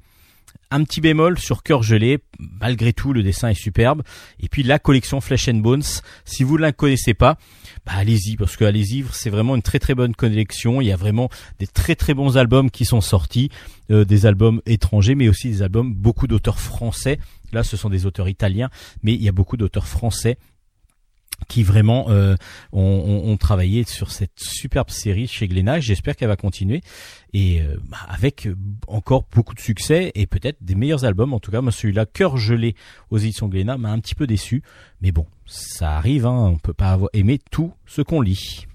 [0.70, 2.18] un petit bémol sur Cœur gelé,
[2.60, 4.02] malgré tout le dessin est superbe.
[4.40, 5.82] Et puis la collection Flesh and Bones,
[6.24, 7.36] si vous ne la connaissez pas,
[7.86, 10.80] bah allez-y parce que allez-y, c'est vraiment une très très bonne collection.
[10.80, 11.28] Il y a vraiment
[11.58, 13.50] des très très bons albums qui sont sortis,
[13.90, 17.18] euh, des albums étrangers, mais aussi des albums beaucoup d'auteurs français.
[17.52, 18.70] Là, ce sont des auteurs italiens,
[19.02, 20.38] mais il y a beaucoup d'auteurs français
[21.48, 22.34] qui vraiment euh,
[22.72, 25.80] ont, travaillé sur cette superbe série chez Glénat.
[25.80, 26.82] J'espère qu'elle va continuer
[27.32, 28.48] et euh, bah, avec
[28.86, 31.32] encore beaucoup de succès et peut-être des meilleurs albums.
[31.32, 32.74] En tout cas, moi celui-là, Cœur gelé
[33.10, 34.62] aux éditions Glénat, m'a un petit peu déçu.
[35.00, 38.66] Mais bon, ça arrive, hein, on peut pas avoir aimé tout ce qu'on lit.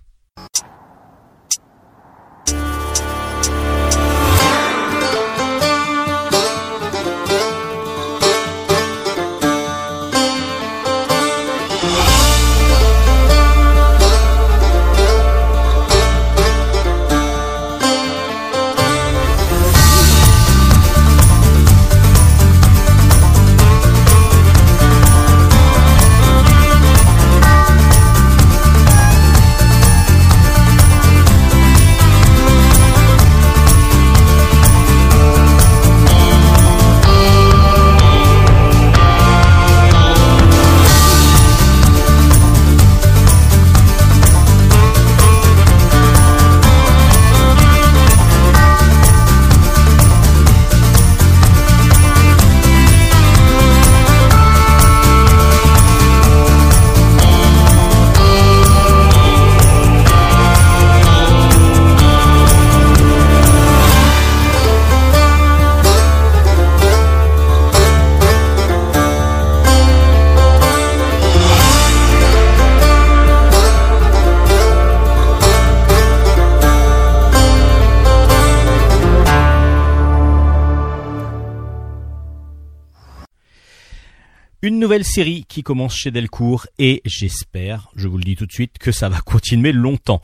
[84.85, 88.77] Nouvelle série qui commence chez Delcourt et j'espère, je vous le dis tout de suite,
[88.77, 90.21] que ça va continuer longtemps.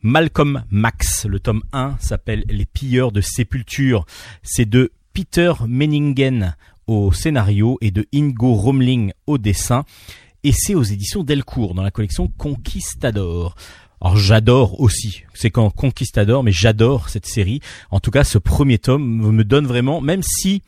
[0.00, 4.06] Malcolm Max, le tome 1 s'appelle Les pilleurs de sépulture.
[4.42, 9.84] C'est de Peter Menningen au scénario et de Ingo Romling au dessin.
[10.44, 13.54] Et c'est aux éditions Delcourt dans la collection Conquistador.
[14.00, 17.60] Alors j'adore aussi, c'est quand Conquistador, mais j'adore cette série.
[17.90, 20.62] En tout cas, ce premier tome me donne vraiment, même si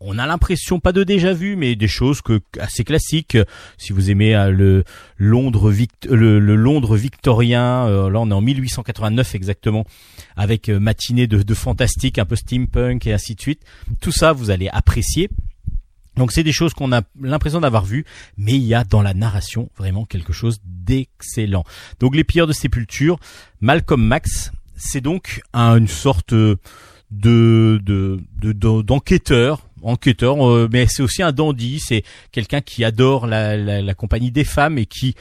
[0.00, 3.36] on a l'impression pas de déjà vu, mais des choses que assez classiques.
[3.78, 4.84] Si vous aimez euh, le
[5.16, 5.72] Londres,
[6.08, 9.84] le, Londres victorien, euh, là on est en 1889 exactement,
[10.36, 13.62] avec euh, matinée de, de fantastique, un peu steampunk et ainsi de suite.
[14.00, 15.28] Tout ça, vous allez apprécier.
[16.16, 18.04] Donc c'est des choses qu'on a l'impression d'avoir vues,
[18.36, 21.64] mais il y a dans la narration vraiment quelque chose d'excellent.
[22.00, 23.18] Donc les pilleurs de sépulture,
[23.60, 26.58] Malcolm Max, c'est donc une sorte de
[27.10, 28.20] de
[28.82, 34.30] d'enquêteur enquêteur, euh, mais c'est aussi un dandy, c'est quelqu'un qui adore la, la, compagnie
[34.30, 35.14] des femmes et qui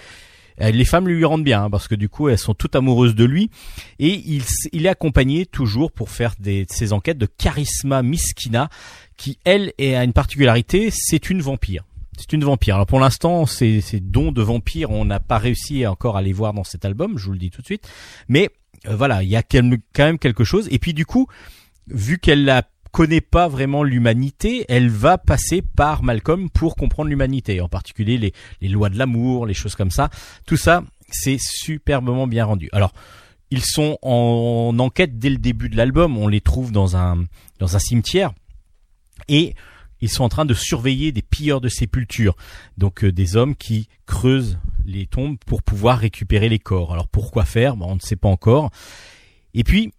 [0.61, 3.15] euh, les femmes lui rendent bien hein, parce que du coup elles sont toutes amoureuses
[3.15, 3.49] de lui
[3.99, 8.69] et il, il est accompagné toujours pour faire des, ces enquêtes de Charisma Miskina
[9.17, 11.83] qui elle a une particularité, c'est une vampire.
[12.17, 12.75] C'est une vampire.
[12.75, 16.33] Alors pour l'instant, ces, ces dons de vampire, on n'a pas réussi encore à les
[16.33, 17.87] voir dans cet album, je vous le dis tout de suite.
[18.27, 18.49] Mais
[18.87, 19.61] euh, voilà, il y a quand
[19.97, 20.67] même quelque chose.
[20.71, 21.27] Et puis du coup,
[21.87, 22.63] vu qu'elle la
[22.97, 28.17] connaît pas vraiment l'humanité, elle va passer par Malcolm pour comprendre l'humanité, en particulier
[28.59, 30.09] les, lois de l'amour, les choses comme ça.
[30.47, 32.69] Tout ça, c'est superbement bien rendu.
[32.71, 32.93] Alors,
[33.51, 36.17] ils sont en enquête dès le début de l'album.
[36.17, 37.23] On les trouve dans un
[37.59, 38.33] dans un cimetière
[39.27, 39.53] et
[40.01, 42.35] ils sont en train de surveiller des pilleurs de sépultures,
[42.79, 46.93] donc euh, des hommes qui creusent les tombes pour pouvoir récupérer les corps.
[46.93, 47.79] Alors pourquoi faire?
[47.79, 48.71] On ne sait pas encore.
[49.53, 49.93] Et puis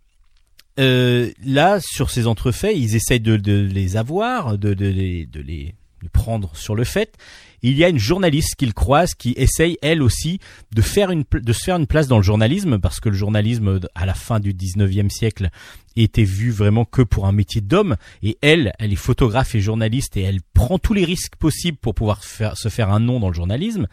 [0.79, 5.75] euh, là, sur ces entrefaits, ils essayent de, les avoir, de, les,
[6.13, 7.17] prendre sur le fait.
[7.63, 10.39] Il y a une journaliste qu'ils croisent qui essaye elle aussi
[10.73, 14.39] de se faire une place dans le journalisme parce que le journalisme à la fin
[14.39, 15.51] du 19e siècle
[15.97, 20.17] était vu vraiment que pour un métier d'homme et elle elle est photographe et journaliste
[20.17, 23.35] et elle prend tous les risques possibles pour pouvoir se faire un nom dans le
[23.35, 23.89] journalisme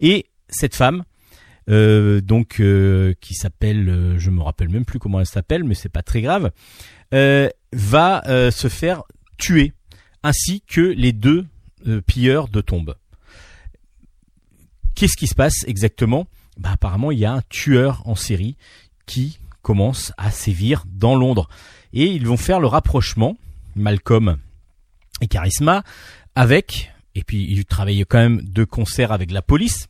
[0.00, 1.02] et cette femme
[1.68, 5.74] euh, donc euh, qui s'appelle euh, je me rappelle même plus comment elle s'appelle mais
[5.74, 6.50] c'est pas très grave
[7.72, 9.02] va se faire
[9.38, 9.72] tuer
[10.22, 11.46] ainsi que les deux
[12.06, 12.96] pilleurs de tombes
[14.96, 16.26] Qu'est-ce qui se passe exactement?
[16.56, 18.56] Bah, Apparemment, il y a un tueur en série
[19.04, 21.50] qui commence à sévir dans Londres.
[21.92, 23.36] Et ils vont faire le rapprochement,
[23.74, 24.38] Malcolm
[25.20, 25.84] et Charisma,
[26.34, 29.88] avec, et puis ils travaillent quand même de concert avec la police,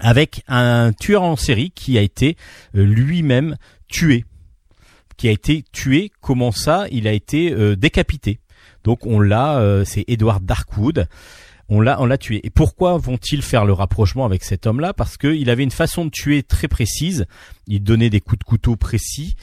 [0.00, 2.36] avec un tueur en série qui a été
[2.74, 3.56] euh, lui-même
[3.88, 4.24] tué.
[5.16, 8.40] Qui a été tué, comment ça Il a été euh, décapité.
[8.84, 11.06] Donc on l'a, euh, c'est Edward Darkwood
[11.72, 12.40] on l'a on l'a tué.
[12.42, 14.92] Et pourquoi vont-ils faire le rapprochement avec cet homme-là?
[14.92, 17.26] Parce qu'il avait une façon de tuer très précise.
[17.68, 19.36] Il donnait des coups de couteau précis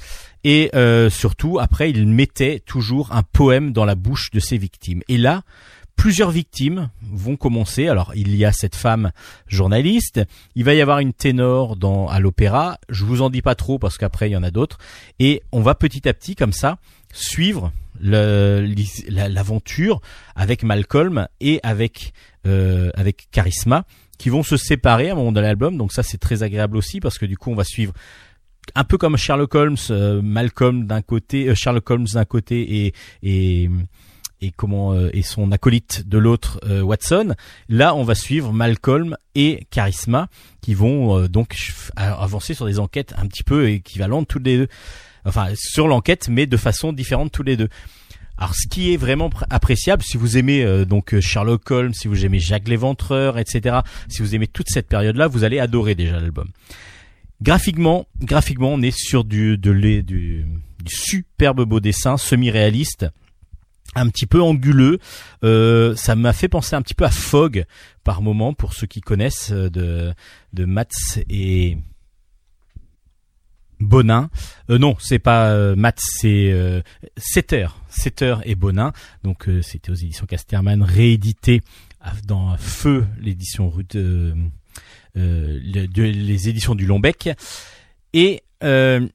[0.44, 0.70] et
[1.10, 5.04] surtout après il mettait toujours un poème dans la bouche de ses victimes.
[5.08, 5.44] Et là,
[5.98, 7.90] plusieurs victimes vont commencer.
[7.90, 9.12] Alors il y a cette femme
[9.48, 10.22] journaliste,
[10.56, 12.78] il va y avoir une ténor dans à l'opéra.
[12.88, 14.78] Je vous en dis pas trop parce qu'après il y en a d'autres.
[15.20, 16.78] Et on va petit à petit comme ça
[17.12, 20.02] suivre l'aventure
[20.36, 22.14] avec Malcolm et avec
[22.46, 23.86] euh, avec Charisma
[24.20, 25.78] qui vont se séparer à un moment de l'album.
[25.78, 27.94] Donc ça c'est très agréable aussi parce que du coup on va suivre
[28.76, 32.94] un peu comme Sherlock Holmes, euh, Malcolm d'un côté, euh, Sherlock Holmes d'un côté et
[33.24, 33.70] et
[34.42, 37.36] et comment et son acolyte de l'autre Watson.
[37.70, 40.28] Là, on va suivre Malcolm et Charisma
[40.62, 41.56] qui vont donc
[41.96, 44.68] avancer sur des enquêtes un petit peu équivalentes toutes les deux
[45.28, 47.70] enfin sur l'enquête, mais de façon différente tous les deux.
[48.38, 52.08] Alors, ce qui est vraiment appréciable, si vous aimez euh, donc euh, Sherlock Holmes, si
[52.08, 53.78] vous aimez Jacques l'Éventreur, etc.,
[54.10, 56.48] si vous aimez toute cette période-là, vous allez adorer déjà l'album.
[57.42, 60.46] Graphiquement, graphiquement, on est sur du de du, du
[60.88, 63.08] superbe beau dessin, semi-réaliste,
[63.96, 65.00] un petit peu anguleux.
[65.44, 67.66] Euh, ça m'a fait penser un petit peu à Fog
[68.04, 70.14] par moment pour ceux qui connaissent de
[70.54, 71.78] de Mats et
[73.80, 74.30] Bonin.
[74.70, 76.82] Euh, non, c'est pas euh, Matt, c'est euh,
[77.18, 78.92] Setter, Setter et Bonin.
[79.24, 81.62] Donc euh, c'était aux éditions Casterman, réédité
[82.26, 84.34] dans Feu, l'édition de,
[85.16, 87.30] les éditions du Lombec.
[88.14, 88.44] Et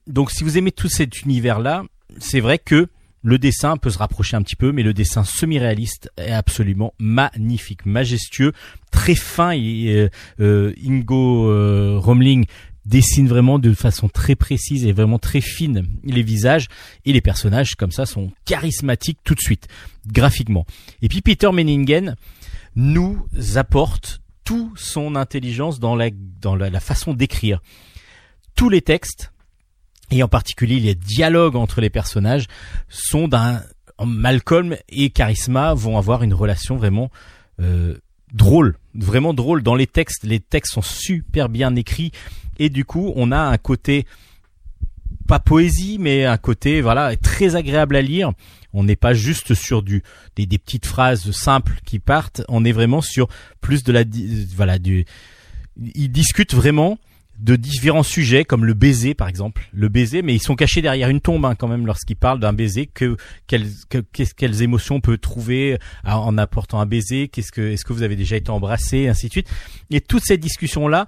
[0.07, 1.83] donc si vous aimez tout cet univers-là,
[2.19, 2.87] c'est vrai que
[3.23, 7.85] le dessin peut se rapprocher un petit peu, mais le dessin semi-réaliste est absolument magnifique,
[7.85, 8.51] majestueux,
[8.91, 9.51] très fin.
[9.53, 10.09] Et,
[10.39, 12.45] Ingo Romling
[12.85, 16.67] dessine vraiment de façon très précise et vraiment très fine les visages
[17.05, 19.67] et les personnages comme ça sont charismatiques tout de suite
[20.07, 20.65] graphiquement.
[21.01, 22.15] Et puis Peter Menningen
[22.75, 26.09] nous apporte tout son intelligence dans la,
[26.41, 27.61] dans la façon d'écrire.
[28.55, 29.32] Tous les textes,
[30.11, 32.47] et en particulier les dialogues entre les personnages,
[32.89, 33.61] sont d'un
[34.05, 37.11] Malcolm et Charisma vont avoir une relation vraiment
[37.61, 37.97] euh,
[38.33, 40.23] drôle, vraiment drôle dans les textes.
[40.23, 42.11] Les textes sont super bien écrits
[42.59, 44.05] et du coup on a un côté
[45.27, 48.31] pas poésie mais un côté voilà très agréable à lire.
[48.73, 50.03] On n'est pas juste sur du
[50.35, 52.41] des, des, petites phrases simples qui partent.
[52.49, 53.27] On est vraiment sur
[53.61, 54.03] plus de la
[54.55, 55.05] voilà du.
[55.77, 56.97] Ils discutent vraiment
[57.39, 59.67] de différents sujets comme le baiser par exemple.
[59.73, 62.53] Le baiser mais ils sont cachés derrière une tombe hein, quand même lorsqu'ils parlent d'un
[62.53, 62.87] baiser.
[62.87, 63.17] Que
[63.47, 63.67] quelles
[64.37, 67.27] quelles émotions on peut trouver en apportant un baiser?
[67.27, 68.99] Qu'est-ce que est-ce que vous avez déjà été embrassé?
[68.99, 69.49] Et ainsi de suite.
[69.89, 71.07] Et toutes ces discussions là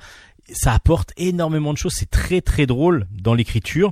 [0.51, 1.93] ça apporte énormément de choses.
[1.95, 3.91] C'est très très drôle dans l'écriture.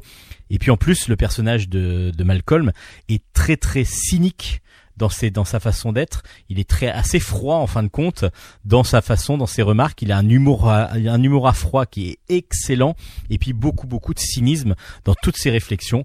[0.50, 2.72] Et puis en plus le personnage de, de Malcolm
[3.10, 4.62] est très très cynique
[4.98, 6.24] dans ses dans sa façon d'être.
[6.50, 8.26] Il est très assez froid en fin de compte
[8.66, 10.02] dans sa façon, dans ses remarques.
[10.02, 12.96] Il a un humour un humour à froid qui est excellent
[13.30, 14.76] et puis beaucoup beaucoup de cynisme
[15.06, 16.04] dans toutes ses réflexions.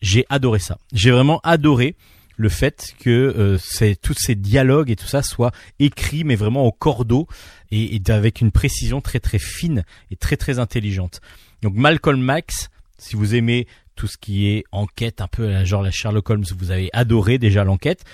[0.00, 0.78] J'ai adoré ça.
[0.92, 1.96] J'ai vraiment adoré
[2.36, 6.64] le fait que euh, c'est tous ces dialogues et tout ça soient écrits mais vraiment
[6.64, 7.26] au cordeau
[7.72, 11.20] et, et avec une précision très très fine et très très intelligente.
[11.62, 13.66] Donc Malcolm Max, si vous aimez
[13.98, 17.64] tout ce qui est enquête, un peu genre la Sherlock Holmes, vous avez adoré déjà
[17.64, 18.04] l'enquête.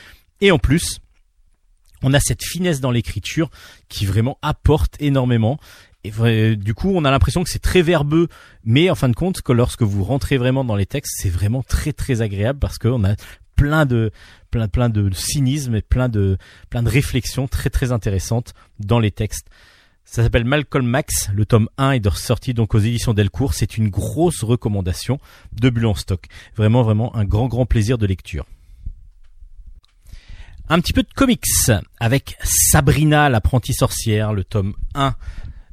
[0.41, 0.99] Et en plus,
[2.03, 3.51] on a cette finesse dans l'écriture
[3.89, 5.61] qui vraiment apporte énormément.
[6.03, 8.28] Et du coup, on a l'impression que c'est très verbeux,
[8.64, 11.62] mais en fin de compte, que lorsque vous rentrez vraiment dans les textes, c'est vraiment
[11.62, 13.14] très très agréable parce qu'on a
[13.55, 14.11] plein de
[14.51, 16.39] plein plein de cynisme et plein de
[16.70, 19.49] plein de réflexions très très intéressantes dans les textes.
[20.05, 21.31] Ça s'appelle Malcolm Max.
[21.33, 23.55] Le tome 1 est sorti donc aux éditions Delcourt.
[23.55, 25.19] C'est une grosse recommandation
[25.53, 26.27] de Bulle stock.
[26.57, 28.47] Vraiment, vraiment un grand, grand plaisir de lecture.
[30.69, 31.45] Un petit peu de comics
[32.01, 34.33] avec Sabrina l'apprentie sorcière.
[34.33, 35.15] Le tome 1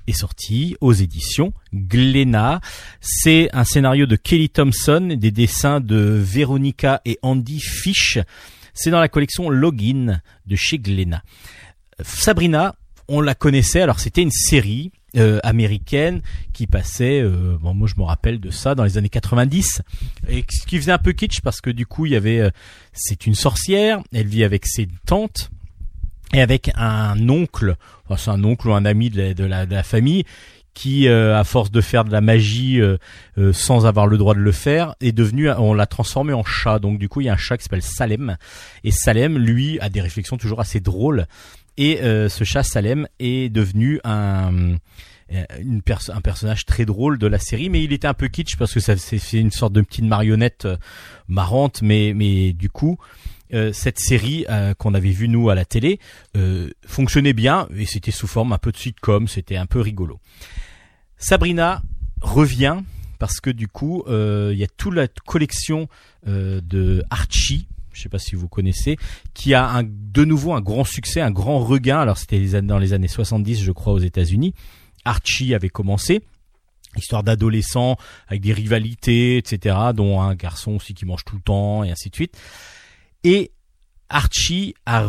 [0.08, 2.62] est sorti aux éditions Glénat.
[3.00, 8.18] C'est un scénario de Kelly Thompson, des dessins de Veronica et Andy Fish.
[8.74, 11.24] C'est dans la collection Login de chez Glénat.
[12.04, 12.76] Sabrina,
[13.12, 13.82] on la connaissait.
[13.82, 16.22] Alors c'était une série euh, américaine
[16.54, 17.22] qui passait.
[17.22, 19.82] Euh, bon, moi je me rappelle de ça dans les années 90
[20.30, 22.40] et qui faisait un peu kitsch parce que du coup il y avait.
[22.40, 22.50] Euh,
[22.94, 24.02] c'est une sorcière.
[24.14, 25.52] Elle vit avec ses tantes
[26.34, 27.76] et avec un oncle.
[28.06, 30.24] Enfin, c'est un oncle ou un ami de la, famille
[30.74, 32.80] qui, à force de faire de la magie
[33.52, 36.80] sans avoir le droit de le faire, est devenu, on l'a transformé en chat.
[36.80, 38.38] Donc du coup, il y a un chat qui s'appelle Salem.
[38.84, 41.28] Et Salem, lui, a des réflexions toujours assez drôles.
[41.78, 44.76] Et euh, ce chat Salem est devenu un
[45.34, 45.46] euh,
[46.10, 48.80] un personnage très drôle de la série, mais il était un peu kitsch parce que
[48.82, 50.78] c'est une sorte de petite marionnette euh,
[51.30, 52.98] marrante, mais mais du coup
[53.74, 54.46] cette série
[54.78, 56.00] qu'on avait vue nous à la télé
[56.86, 60.22] fonctionnait bien et c'était sous forme un peu de sitcom, c'était un peu rigolo.
[61.18, 61.82] Sabrina
[62.22, 62.78] revient
[63.20, 65.90] parce que du coup il y a toute la collection
[66.26, 68.98] de Archie je sais pas si vous connaissez,
[69.34, 72.00] qui a un, de nouveau un grand succès, un grand regain.
[72.00, 74.54] Alors c'était dans les années 70, je crois, aux États-Unis.
[75.06, 76.22] Archie avait commencé.
[76.98, 77.96] Histoire d'adolescents
[78.28, 82.10] avec des rivalités, etc., dont un garçon aussi qui mange tout le temps et ainsi
[82.10, 82.38] de suite.
[83.24, 83.52] Et
[84.10, 85.04] Archie a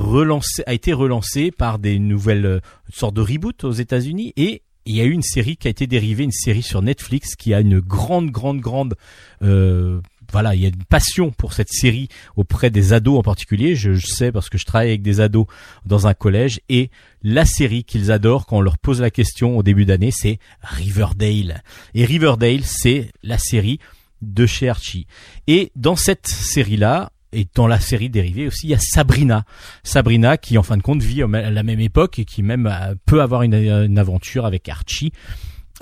[0.68, 2.61] été relancé par des nouvelles euh,
[2.93, 5.87] sortes de reboot aux États-Unis et il y a eu une série qui a été
[5.87, 8.97] dérivée, une série sur Netflix qui a une grande, grande, grande
[9.43, 10.01] euh,
[10.33, 13.76] voilà, il y a une passion pour cette série auprès des ados en particulier.
[13.76, 15.47] Je, sais parce que je travaille avec des ados
[15.85, 16.91] dans un collège et
[17.22, 21.62] la série qu'ils adorent quand on leur pose la question au début d'année, c'est Riverdale.
[21.95, 23.78] Et Riverdale, c'est la série
[24.22, 25.07] de chez Archie.
[25.47, 29.45] Et dans cette série-là, et dans la série dérivée aussi, il y a Sabrina.
[29.85, 32.95] Sabrina qui, en fin de compte, vit à la même époque et qui même euh,
[33.07, 35.12] peut avoir une, une aventure avec Archie.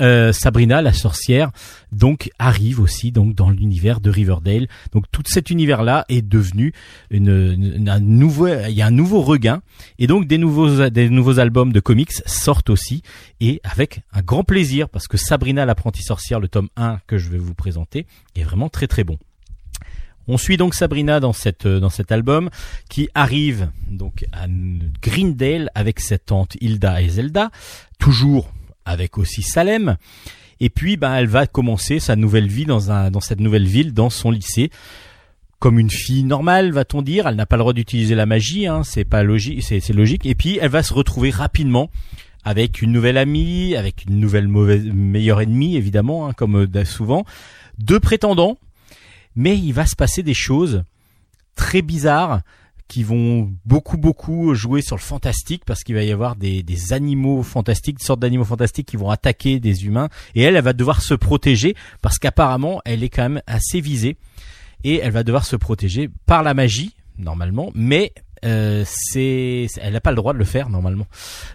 [0.00, 1.50] Euh, Sabrina la sorcière
[1.92, 4.68] donc arrive aussi donc dans l'univers de Riverdale.
[4.92, 6.72] Donc tout cet univers là est devenu
[7.10, 9.62] une, un nouveau il y a un nouveau regain
[9.98, 13.02] et donc des nouveaux des nouveaux albums de comics sortent aussi
[13.40, 17.28] et avec un grand plaisir parce que Sabrina l'apprentie sorcière le tome 1 que je
[17.28, 19.18] vais vous présenter est vraiment très très bon.
[20.28, 22.48] On suit donc Sabrina dans cette dans cet album
[22.88, 24.46] qui arrive donc à
[25.02, 27.50] Greendale avec cette tante Hilda et Zelda,
[27.98, 28.50] toujours
[28.90, 29.96] avec aussi Salem.
[30.60, 33.94] Et puis, ben, elle va commencer sa nouvelle vie dans un, dans cette nouvelle ville,
[33.94, 34.70] dans son lycée.
[35.58, 37.26] Comme une fille normale, va-t-on dire.
[37.26, 40.26] Elle n'a pas le droit d'utiliser la magie, hein, c'est pas logique, c'est, logique.
[40.26, 41.90] Et puis, elle va se retrouver rapidement
[42.44, 47.24] avec une nouvelle amie, avec une nouvelle mauvaise, meilleure ennemie, évidemment, hein, comme euh, souvent.
[47.78, 48.58] Deux prétendants.
[49.36, 50.82] Mais il va se passer des choses
[51.54, 52.40] très bizarres
[52.90, 56.92] qui vont beaucoup beaucoup jouer sur le fantastique parce qu'il va y avoir des, des
[56.92, 60.08] animaux fantastiques, des sortes d'animaux fantastiques qui vont attaquer des humains.
[60.34, 64.16] Et elle, elle va devoir se protéger parce qu'apparemment elle est quand même assez visée.
[64.82, 68.12] Et elle va devoir se protéger par la magie normalement, mais
[68.44, 71.06] euh, c'est elle n'a pas le droit de le faire normalement.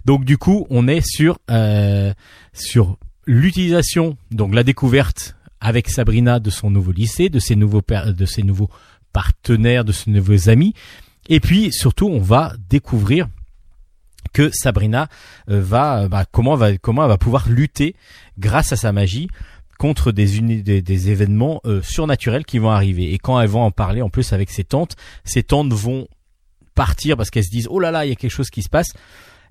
[0.06, 2.14] Donc du coup, on est sur euh,
[2.54, 8.26] sur l'utilisation, donc la découverte avec Sabrina de son nouveau lycée, de ses nouveaux de
[8.26, 8.70] ses nouveaux
[9.12, 10.74] partenaires, de ses nouveaux amis,
[11.30, 13.28] et puis surtout, on va découvrir
[14.34, 15.08] que Sabrina
[15.50, 17.96] euh, va bah, comment va comment elle va pouvoir lutter
[18.38, 19.30] grâce à sa magie
[19.78, 23.14] contre des, des, des événements euh, surnaturels qui vont arriver.
[23.14, 26.08] Et quand elles vont en parler en plus avec ses tantes, ses tantes vont
[26.76, 28.70] partir parce qu'elles se disent oh là là il y a quelque chose qui se
[28.70, 28.94] passe.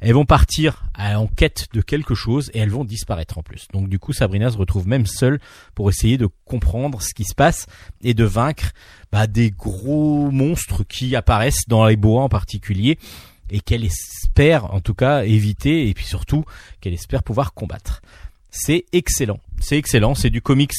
[0.07, 3.69] Elles vont partir en quête de quelque chose et elles vont disparaître en plus.
[3.73, 5.41] Donc du coup Sabrina se retrouve même seule
[5.75, 7.65] pour essayer de comprendre ce qui se passe
[8.03, 8.73] et de vaincre
[9.11, 12.99] bah, des gros monstres qui apparaissent dans les bois en particulier
[13.49, 16.45] et qu'elle espère en tout cas éviter et puis surtout
[16.83, 18.03] qu'elle espère pouvoir combattre.
[18.51, 20.75] C'est excellent, c'est excellent, c'est du comics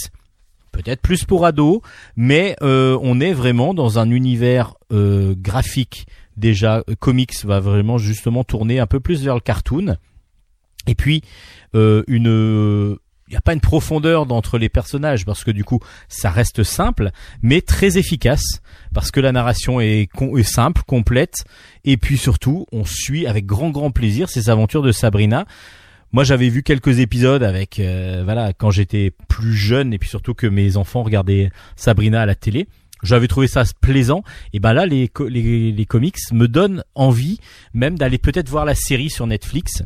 [0.71, 1.79] peut-être plus pour ados,
[2.15, 6.05] mais euh, on est vraiment dans un univers euh, graphique
[6.37, 9.97] déjà euh, comics va vraiment justement tourner un peu plus vers le cartoon.
[10.87, 11.21] Et puis
[11.75, 15.79] euh, une il n'y a pas une profondeur entre les personnages parce que du coup
[16.07, 17.09] ça reste simple
[17.41, 18.61] mais très efficace
[18.93, 21.43] parce que la narration est, est, simple, complète
[21.85, 25.47] et puis surtout on suit avec grand grand plaisir ces aventures de Sabrina.
[26.11, 30.35] Moi j'avais vu quelques épisodes avec euh, voilà quand j'étais plus jeune et puis surtout
[30.35, 32.67] que mes enfants regardaient Sabrina à la télé
[33.03, 34.23] j'avais trouvé ça plaisant.
[34.53, 37.39] Et ben là les, les, les comics me donnent envie
[37.73, 39.83] même d'aller peut-être voir la série sur Netflix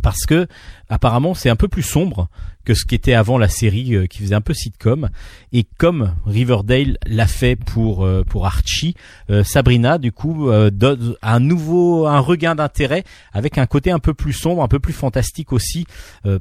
[0.00, 0.46] parce que
[0.88, 2.28] apparemment c'est un peu plus sombre
[2.64, 5.08] que ce qu'était avant la série euh, qui faisait un peu sitcom.
[5.52, 8.94] Et comme Riverdale l'a fait pour euh, pour Archie
[9.30, 14.14] euh, Sabrina du coup donne un nouveau un regain d'intérêt avec un côté un peu
[14.14, 15.86] plus sombre un peu plus fantastique aussi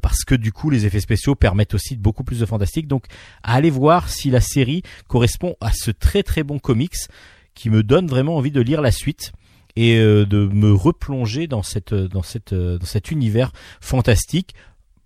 [0.02, 2.88] parce que du coup les effets spéciaux permettent aussi beaucoup plus de fantastique.
[2.88, 3.06] Donc
[3.44, 7.08] allez voir si la série correspond à ce très très bon comics
[7.56, 9.32] qui me donne vraiment envie de lire la suite
[9.76, 13.52] et euh, de me replonger dans cette dans cette dans cet univers
[13.82, 14.56] fantastique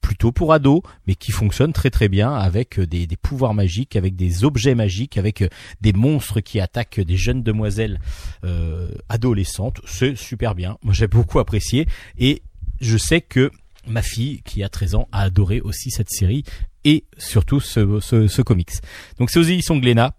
[0.03, 3.95] plutôt pour ados, mais qui fonctionne très très bien avec euh, des, des, pouvoirs magiques,
[3.95, 5.47] avec des objets magiques, avec euh,
[5.82, 7.99] des monstres qui attaquent des jeunes demoiselles
[8.43, 9.82] euh, adolescentes.
[9.86, 10.78] C'est super bien.
[10.84, 11.88] Moi j'ai beaucoup apprécié
[12.20, 12.43] et
[12.82, 13.49] je sais que
[13.88, 16.43] ma fille qui a 13 ans a adoré aussi cette série
[16.84, 18.74] et surtout ce, ce, ce comics.
[19.18, 20.16] Donc c'est aux éditions Glénat.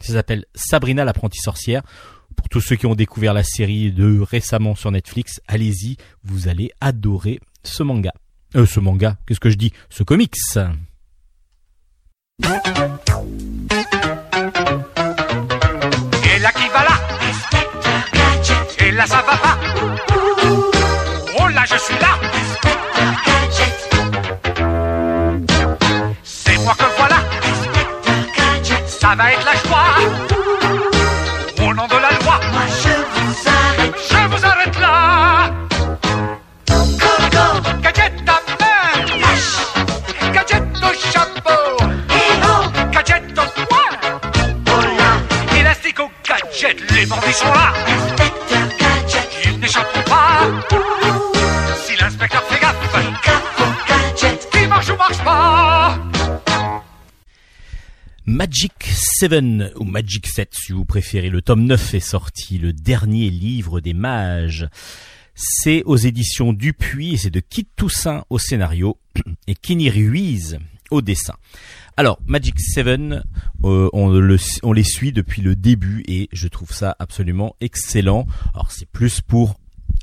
[0.00, 1.82] Ça s'appelle Sabrina l'apprentie sorcière.
[2.36, 6.70] Pour tous ceux qui ont découvert la série de récemment sur Netflix, allez-y, vous allez
[6.80, 8.12] adorer ce manga.
[8.56, 9.72] Euh, ce manga, qu'est-ce que je dis?
[9.90, 10.34] Ce comics.
[10.54, 10.58] Et
[16.38, 17.00] là qui va là?
[18.80, 19.58] Et là ça va pas.
[21.40, 22.18] Oh là je suis là.
[26.22, 27.16] C'est moi que voilà.
[28.86, 29.94] Ça va être la joie
[46.62, 47.72] les bandits sont là.
[55.24, 55.98] Pas.
[58.26, 59.32] Magic 7
[59.76, 61.28] ou Magic 7 si vous préférez.
[61.28, 64.68] Le tome 9 est sorti, le dernier livre des mages.
[65.34, 68.98] C'est aux éditions Dupuis et c'est de Kit Toussaint au scénario
[69.48, 70.58] et Kenny Ruiz
[70.90, 71.34] au dessin.
[71.96, 76.72] Alors, Magic 7, euh, on, le, on les suit depuis le début et je trouve
[76.72, 78.26] ça absolument excellent.
[78.52, 79.54] Alors, c'est plus pour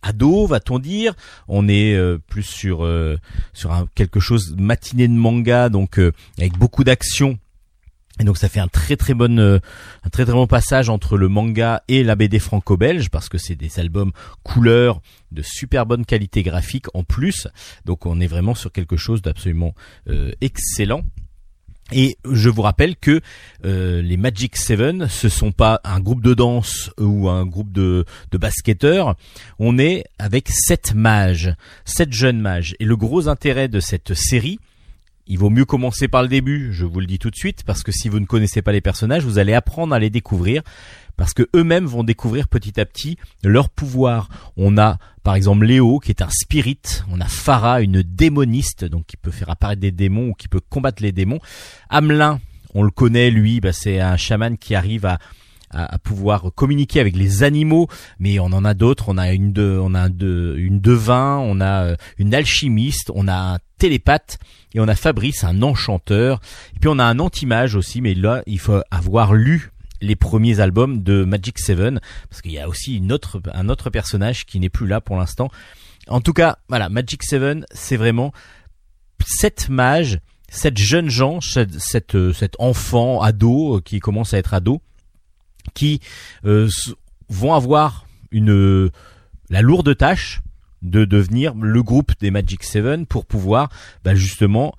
[0.01, 1.13] ado, va-t-on dire.
[1.49, 3.17] On est euh, plus sur euh,
[3.51, 5.99] sur un, quelque chose matinée de manga, donc
[6.37, 7.37] avec beaucoup d'action.
[8.19, 9.59] Et donc ça fait un très très bon
[10.11, 14.11] très bon passage entre le manga et la BD franco-belge parce que c'est des albums
[14.43, 17.47] couleurs de super bonne qualité graphique en plus.
[17.85, 19.73] Donc on est vraiment sur quelque chose d'absolument
[20.39, 21.03] excellent.
[21.91, 23.21] Et je vous rappelle que
[23.65, 28.05] euh, les Magic Seven, ce sont pas un groupe de danse ou un groupe de,
[28.31, 29.15] de basketteurs.
[29.59, 32.75] On est avec sept mages, sept jeunes mages.
[32.79, 34.59] Et le gros intérêt de cette série,
[35.27, 37.83] il vaut mieux commencer par le début, je vous le dis tout de suite, parce
[37.83, 40.61] que si vous ne connaissez pas les personnages, vous allez apprendre à les découvrir
[41.17, 44.29] parce que eux-mêmes vont découvrir petit à petit leur pouvoir.
[44.57, 49.05] On a par exemple Léo qui est un spirit, on a Farah une démoniste donc
[49.05, 51.39] qui peut faire apparaître des démons ou qui peut combattre les démons.
[51.89, 52.39] Hamelin,
[52.73, 55.19] on le connaît lui, bah, c'est un chaman qui arrive à
[55.71, 57.87] à, à pouvoir communiquer avec les animaux,
[58.19, 59.05] mais on en a d'autres.
[59.09, 63.27] On a une de, on a de, une devin, on a euh, une alchimiste, on
[63.27, 64.37] a un télépathe
[64.73, 66.39] et on a Fabrice, un enchanteur.
[66.75, 70.59] Et puis on a un anti-mage aussi, mais là il faut avoir lu les premiers
[70.59, 71.99] albums de Magic Seven
[72.29, 75.17] parce qu'il y a aussi une autre, un autre personnage qui n'est plus là pour
[75.17, 75.49] l'instant.
[76.07, 78.33] En tout cas, voilà, Magic Seven, c'est vraiment
[79.25, 80.19] sept mages,
[80.49, 84.81] sept jeunes gens, cette, euh, cet enfant ado euh, qui commence à être ado,
[85.73, 85.99] qui
[86.45, 86.69] euh,
[87.29, 90.41] vont avoir la lourde tâche
[90.81, 93.69] de devenir le groupe des Magic Seven pour pouvoir
[94.03, 94.73] bah, justement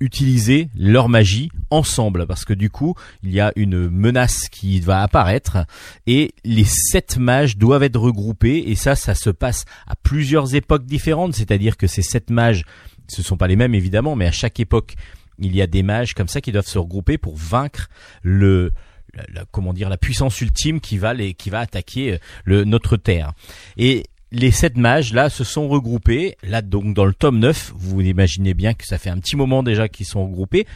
[0.00, 2.26] utiliser leur magie ensemble.
[2.26, 5.58] Parce que du coup il y a une menace qui va apparaître
[6.06, 10.84] et les sept mages doivent être regroupés et ça ça se passe à plusieurs époques
[10.84, 11.34] différentes.
[11.34, 12.64] C'est-à-dire que ces sept mages
[13.08, 14.94] ce sont pas les mêmes évidemment mais à chaque époque
[15.38, 17.88] il y a des mages comme ça qui doivent se regrouper pour vaincre
[18.22, 18.72] le
[19.16, 22.64] la- la- comment dire la puissance ultime qui va les qui va attaquer euh, le
[22.64, 23.32] notre terre
[23.76, 28.00] et les sept mages là se sont regroupés là donc dans le tome 9 vous
[28.00, 30.66] imaginez bien que ça fait un petit moment déjà qu'ils sont regroupés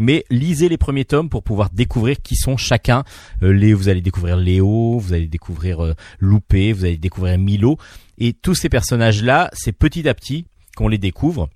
[0.00, 3.02] mais lisez les premiers tomes pour pouvoir découvrir qui sont chacun.
[3.42, 7.78] Euh, les, vous allez découvrir Léo, vous allez découvrir euh, Loupé, vous allez découvrir Milo.
[8.16, 10.46] Et tous ces personnages-là, c'est petit à petit
[10.76, 11.48] qu'on les découvre.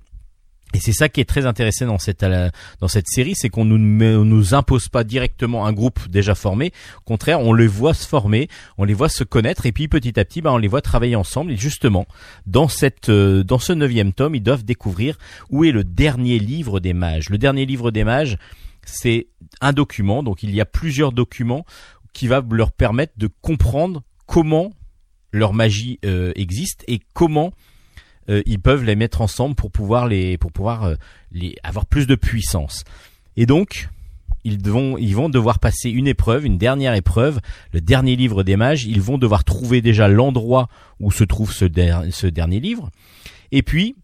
[0.75, 2.51] Et c'est ça qui est très intéressant dans cette euh,
[2.81, 6.73] dans cette série, c'est qu'on nous nous impose pas directement un groupe déjà formé.
[6.99, 8.49] Au contraire, on les voit se former,
[8.79, 11.17] on les voit se connaître, et puis petit à petit, bah, on les voit travailler
[11.17, 11.53] ensemble.
[11.53, 12.07] Et justement,
[12.47, 15.19] dans cette euh, dans ce neuvième tome, ils doivent découvrir
[15.51, 17.29] où est le dernier livre des mages.
[17.29, 18.39] Le dernier livre des mages,
[18.85, 19.29] c'est
[19.61, 20.23] un document.
[20.23, 21.65] Donc il y a plusieurs documents
[22.13, 24.73] qui va leur permettre de comprendre comment
[25.33, 27.53] leur magie euh, existe et comment
[28.33, 30.95] euh, ils peuvent les mettre ensemble pour pouvoir les pour pouvoir euh,
[31.31, 32.85] les avoir plus de puissance.
[33.37, 33.89] Et donc
[34.45, 37.41] ils vont ils vont devoir passer une épreuve, une dernière épreuve,
[37.73, 38.85] le dernier livre des mages.
[38.85, 40.69] Ils vont devoir trouver déjà l'endroit
[40.99, 41.67] où se trouve ce,
[42.11, 42.91] ce dernier livre.
[43.53, 43.97] Et puis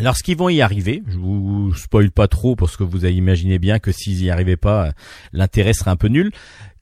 [0.00, 3.92] Lorsqu'ils vont y arriver, je vous spoil pas trop parce que vous imaginez bien que
[3.92, 4.92] s'ils y arrivaient pas, euh,
[5.32, 6.32] l'intérêt serait un peu nul.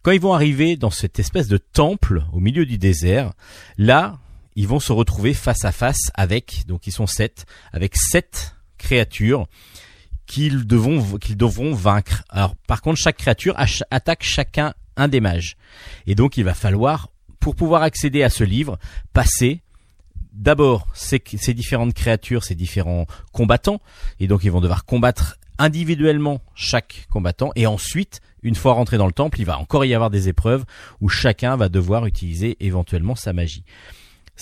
[0.02, 3.32] Quand ils vont arriver dans cette espèce de temple au milieu du désert,
[3.76, 4.18] là,
[4.60, 9.46] ils vont se retrouver face à face avec, donc ils sont sept, avec sept créatures
[10.26, 12.24] qu'ils devront, qu'ils devront vaincre.
[12.28, 13.56] Alors, par contre, chaque créature
[13.90, 15.56] attaque chacun un des mages.
[16.06, 17.08] Et donc, il va falloir,
[17.38, 18.78] pour pouvoir accéder à ce livre,
[19.14, 19.62] passer
[20.34, 23.80] d'abord ces, ces différentes créatures, ces différents combattants,
[24.18, 29.06] et donc ils vont devoir combattre individuellement chaque combattant, et ensuite, une fois rentré dans
[29.06, 30.66] le temple, il va encore y avoir des épreuves
[31.00, 33.64] où chacun va devoir utiliser éventuellement sa magie.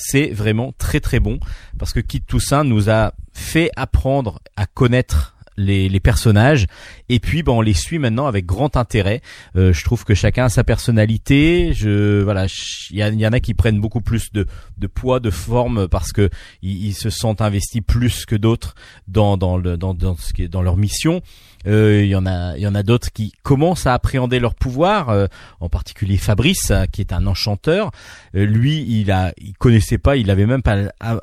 [0.00, 1.40] C'est vraiment très très bon,
[1.78, 6.66] parce que Kit Toussaint nous a fait apprendre à connaître les, personnages.
[7.08, 9.20] Et puis ben on les suit maintenant avec grand intérêt.
[9.56, 11.72] Euh, je trouve que chacun a sa personnalité.
[11.74, 12.46] Je voilà
[12.90, 14.46] il y, en a qui prennent beaucoup plus de,
[14.86, 16.30] poids de forme parce que
[16.62, 18.74] ils, se sentent investis plus que d'autres
[19.08, 21.22] dans dans dans, dans ce qui est dans leur mission
[21.66, 24.54] Euh, il y en a il y en a d'autres qui commencent à appréhender leur
[24.54, 25.26] pouvoir euh,
[25.60, 27.90] en particulier Fabrice hein, qui est un enchanteur
[28.36, 30.76] Euh, lui il a il connaissait pas il avait même pas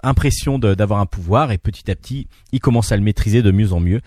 [0.03, 3.71] l'impression d'avoir un pouvoir et petit à petit il commence à le maîtriser de mieux
[3.71, 4.01] en mieux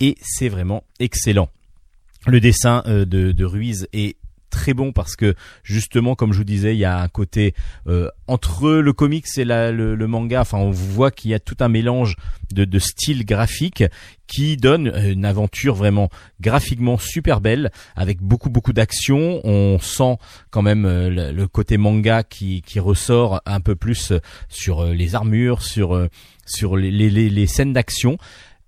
[0.00, 1.50] et c'est vraiment excellent.
[2.26, 4.16] Le dessin euh, de, de Ruiz est
[4.50, 7.54] très bon parce que justement comme je vous disais il y a un côté
[7.86, 11.68] euh, entre le comics et le, manga enfin on voit qu'il y a tout un
[11.68, 12.16] mélange
[12.52, 13.84] de, styles graphiques
[14.26, 19.40] qui donne une aventure vraiment graphiquement super belle avec beaucoup beaucoup d'action.
[19.44, 20.16] On sent
[20.50, 24.12] quand même euh, le, côté manga qui, ressort un peu plus
[24.48, 25.96] sur euh, les armures sur
[26.76, 28.18] les scènes d'action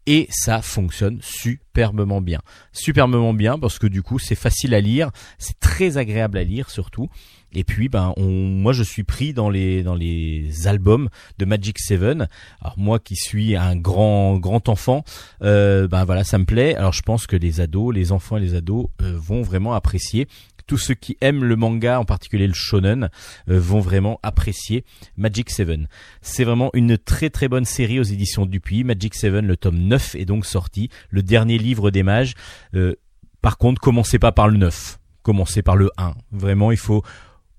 [0.07, 2.41] et ça fonctionne superbement bien.
[2.73, 6.71] Superbement bien parce que du coup c'est facile à lire, c'est très agréable à lire
[6.71, 7.09] surtout.
[7.55, 11.79] Et puis ben on, moi je suis pris dans les dans les albums de Magic
[11.79, 12.29] Seven.
[12.61, 15.05] Alors moi qui suis un grand grand enfant,
[15.43, 16.75] euh, ben voilà ça me plaît.
[16.75, 20.29] Alors je pense que les ados, les enfants et les ados euh, vont vraiment apprécier.
[20.73, 23.11] Tous ceux qui aiment le manga, en particulier le shonen,
[23.51, 24.87] euh, vont vraiment apprécier
[25.19, 25.87] Magic Seven.
[26.23, 28.83] C'est vraiment une très très bonne série aux éditions Dupuis.
[28.83, 32.33] Magic Seven, le tome 9 est donc sorti, le dernier livre des mages.
[32.75, 32.95] Euh,
[33.43, 36.15] par contre, commencez pas par le 9, commencez par le 1.
[36.31, 37.03] Vraiment, il faut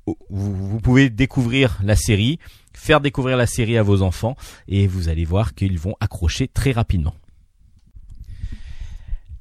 [0.08, 2.40] vous, vous pouvez découvrir la série,
[2.74, 4.36] faire découvrir la série à vos enfants
[4.68, 7.14] et vous allez voir qu'ils vont accrocher très rapidement.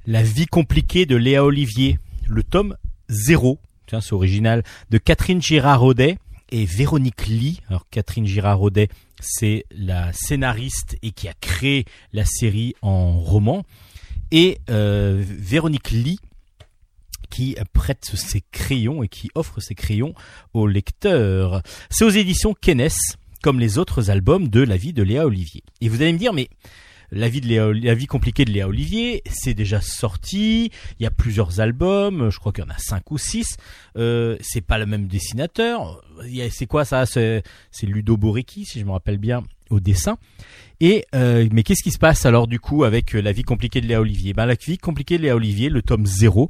[0.05, 1.97] La vie compliquée de Léa Olivier,
[2.27, 2.77] le tome
[3.13, 6.17] 0, tiens c'est original, de Catherine Girard-Rodet
[6.51, 7.61] et Véronique Lee.
[7.69, 8.89] Alors Catherine Girard-Rodet,
[9.19, 13.63] c'est la scénariste et qui a créé la série en roman.
[14.31, 16.19] Et euh, Véronique Lee,
[17.29, 20.13] qui prête ses crayons et qui offre ses crayons
[20.53, 21.63] au lecteur.
[21.89, 22.89] C'est aux éditions Kennes,
[23.41, 25.63] comme les autres albums de la vie de Léa Olivier.
[25.81, 26.49] Et vous allez me dire, mais
[27.13, 30.71] la vie de Léa, la vie compliquée de Léa Olivier, c'est déjà sorti.
[30.99, 32.29] Il y a plusieurs albums.
[32.29, 33.57] Je crois qu'il y en a cinq ou six.
[33.97, 36.03] Euh, c'est pas le même dessinateur.
[36.51, 37.05] C'est quoi ça?
[37.05, 37.43] C'est
[37.83, 40.17] Ludo Boricki, si je me rappelle bien, au dessin.
[40.79, 43.79] Et euh, mais qu'est-ce qui se passe alors du coup avec euh, la vie compliquée
[43.79, 44.33] de Léa Olivier?
[44.33, 46.49] Ben la vie compliquée de Léa Olivier, le tome 0,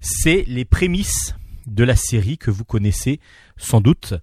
[0.00, 1.34] c'est les prémices
[1.66, 3.20] de la série que vous connaissez
[3.56, 4.14] sans doute,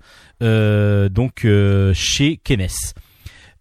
[0.44, 2.68] euh, donc euh, chez Kennes.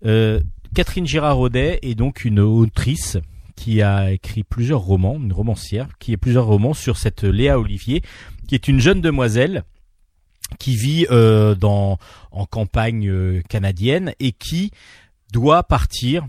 [0.04, 0.40] Euh,
[0.76, 3.16] Catherine Girard-Rodet est donc une autrice
[3.56, 8.02] qui a écrit plusieurs romans, une romancière, qui a plusieurs romans sur cette Léa Olivier,
[8.46, 9.64] qui est une jeune demoiselle
[10.58, 11.96] qui vit euh, dans
[12.30, 14.70] en campagne euh, canadienne et qui
[15.32, 16.26] doit partir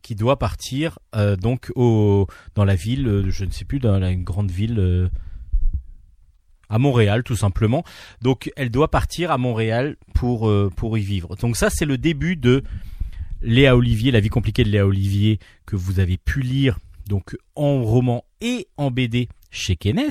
[0.00, 4.12] qui doit partir euh, donc au dans la ville je ne sais plus dans la
[4.12, 5.10] une grande ville
[6.70, 7.84] à Montréal tout simplement.
[8.22, 11.36] Donc elle doit partir à Montréal pour pour y vivre.
[11.36, 12.64] Donc ça c'est le début de
[13.44, 16.78] Léa Olivier la vie compliquée de Léa Olivier que vous avez pu lire
[17.08, 20.10] donc en roman et en BD chez Kennes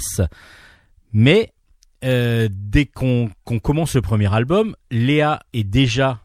[1.12, 1.52] mais
[2.04, 6.22] euh, dès qu'on qu'on commence le premier album, Léa est déjà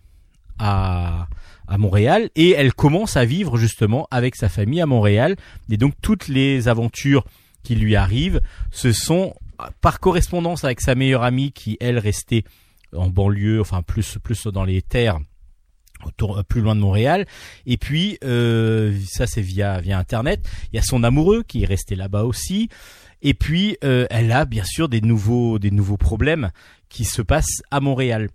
[0.59, 1.29] à,
[1.69, 5.37] à Montréal et elle commence à vivre justement avec sa famille à Montréal.
[5.71, 7.25] Et donc toutes les aventures
[7.63, 8.41] qui lui arrivent,
[8.73, 9.35] ce sont
[9.81, 12.45] par correspondance avec sa meilleure amie qui elle restait
[12.93, 15.21] en banlieue, enfin plus plus dans les terres
[16.07, 17.27] autour, plus loin de Montréal.
[17.67, 20.49] Et puis euh, ça c'est via via internet.
[20.73, 22.69] Il y a son amoureux qui est resté là-bas aussi.
[23.23, 26.51] Et puis euh, elle a bien sûr des nouveaux des nouveaux problèmes
[26.89, 28.29] qui se passent à Montréal.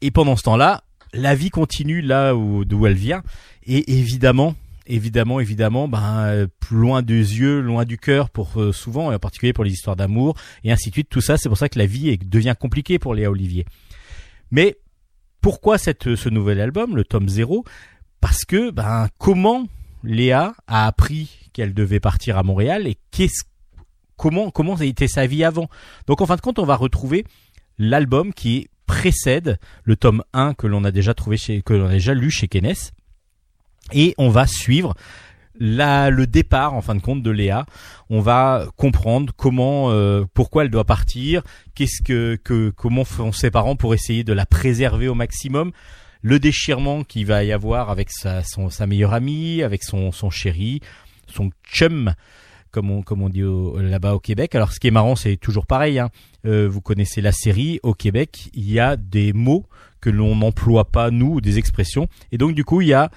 [0.00, 3.22] Et pendant ce temps-là, la vie continue là où d'où elle vient.
[3.66, 4.54] Et évidemment,
[4.86, 9.18] évidemment, évidemment, ben euh, loin des yeux, loin du cœur pour euh, souvent, et en
[9.18, 11.08] particulier pour les histoires d'amour et ainsi de suite.
[11.08, 13.64] Tout ça, c'est pour ça que la vie devient compliquée pour Léa Olivier.
[14.50, 14.76] Mais
[15.40, 17.64] pourquoi cette, ce nouvel album, le tome 0
[18.20, 19.66] Parce que ben comment
[20.04, 23.44] Léa a appris qu'elle devait partir à Montréal et qu'est-ce
[24.16, 25.68] comment comment a été sa vie avant?
[26.06, 27.24] Donc en fin de compte, on va retrouver
[27.78, 31.92] l'album qui précède le tome 1 que l'on a déjà trouvé chez que l'on a
[31.92, 32.74] déjà lu chez Kennes
[33.92, 34.94] et on va suivre
[35.60, 37.66] la, le départ en fin de compte de Léa.
[38.08, 41.42] On va comprendre comment, euh, pourquoi elle doit partir,
[41.74, 45.70] qu'est-ce que, que, comment font ses parents pour essayer de la préserver au maximum,
[46.22, 50.30] le déchirement qu'il va y avoir avec sa, son, sa meilleure amie, avec son, son
[50.30, 50.80] chéri,
[51.28, 52.14] son chum,
[52.70, 53.42] comme on, comme on dit
[53.76, 54.54] là-bas au Québec.
[54.54, 55.98] Alors, ce qui est marrant, c'est toujours pareil.
[55.98, 56.10] Hein.
[56.46, 57.80] Euh, vous connaissez la série.
[57.82, 59.66] Au Québec, il y a des mots
[60.00, 63.10] que l'on n'emploie pas nous, ou des expressions, et donc du coup, il y a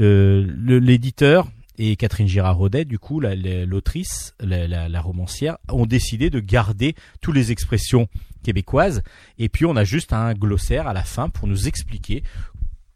[0.00, 1.48] euh, l'éditeur
[1.78, 6.40] et Catherine Girard-Rodet, du coup, la- la- l'autrice, la, la- la romancière, ont décidé de
[6.40, 8.08] garder toutes les expressions
[8.42, 9.02] québécoises.
[9.38, 12.22] Et puis, on a juste un glossaire à la fin pour nous expliquer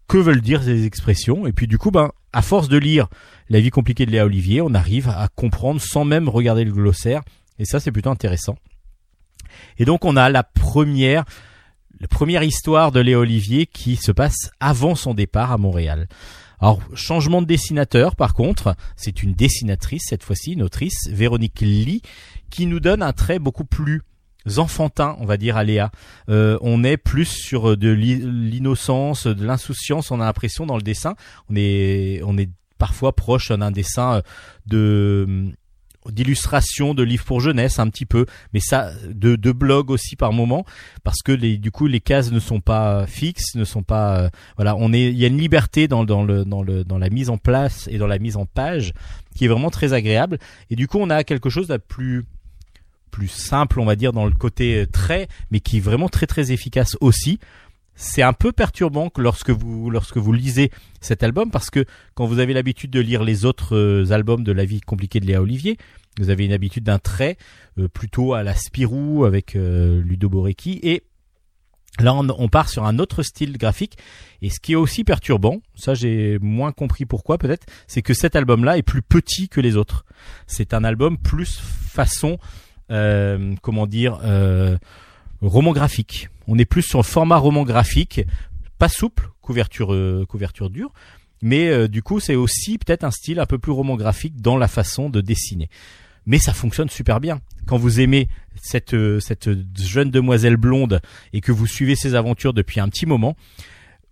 [0.08, 1.46] que veulent dire ces expressions.
[1.46, 3.08] Et puis, du coup, ben, à force de lire
[3.48, 7.22] La vie compliquée de Léa Olivier, on arrive à comprendre sans même regarder le glossaire.
[7.58, 8.56] Et ça, c'est plutôt intéressant.
[9.78, 11.24] Et donc, on a la première,
[12.00, 16.06] la première histoire de Léa Olivier qui se passe avant son départ à Montréal.
[16.60, 22.02] Alors, changement de dessinateur, par contre, c'est une dessinatrice, cette fois-ci, une autrice, Véronique Lee,
[22.50, 24.02] qui nous donne un trait beaucoup plus
[24.56, 25.90] enfantin, on va dire, à Léa.
[26.28, 30.82] Euh, on est plus sur de l'i- l'innocence, de l'insouciance, on a l'impression dans le
[30.82, 31.14] dessin.
[31.50, 34.22] On est, on est parfois proche d'un dessin euh,
[34.66, 35.52] de
[36.08, 38.24] d'illustration de livres pour jeunesse un petit peu
[38.54, 40.64] mais ça de, de blog aussi par moment
[41.04, 44.28] parce que les du coup les cases ne sont pas fixes ne sont pas euh,
[44.56, 47.10] voilà on est il y a une liberté dans dans le dans le dans la
[47.10, 48.92] mise en place et dans la mise en page
[49.36, 50.38] qui est vraiment très agréable.
[50.70, 52.24] Et du coup on a quelque chose de plus
[53.10, 56.26] plus simple on va dire dans le côté euh, trait mais qui est vraiment très
[56.26, 57.40] très efficace aussi
[57.94, 60.70] c'est un peu perturbant que lorsque vous lorsque vous lisez
[61.00, 61.84] cet album parce que
[62.14, 65.26] quand vous avez l'habitude de lire les autres euh, albums de la vie compliquée de
[65.26, 65.76] Léa Olivier
[66.18, 67.36] vous avez une habitude d'un trait
[67.78, 71.02] euh, plutôt à la Spirou avec euh, Ludo Boricki et
[71.98, 73.98] là on, part sur un autre style graphique
[74.40, 78.36] et ce qui est aussi perturbant ça j'ai moins compris pourquoi peut-être c'est que cet
[78.36, 80.04] album là est plus petit que les autres.
[80.46, 82.38] C'est un album plus façon
[82.90, 84.76] euh, comment dire euh,
[85.42, 86.28] roman graphique.
[86.46, 88.22] On est plus sur le format roman graphique
[88.78, 90.92] pas souple couverture euh, couverture dure
[91.42, 94.56] mais euh, du coup c'est aussi peut-être un style un peu plus roman graphique dans
[94.56, 95.68] la façon de dessiner.
[96.26, 97.40] Mais ça fonctionne super bien.
[97.66, 98.28] Quand vous aimez
[98.60, 101.00] cette euh, cette jeune demoiselle blonde
[101.32, 103.36] et que vous suivez ses aventures depuis un petit moment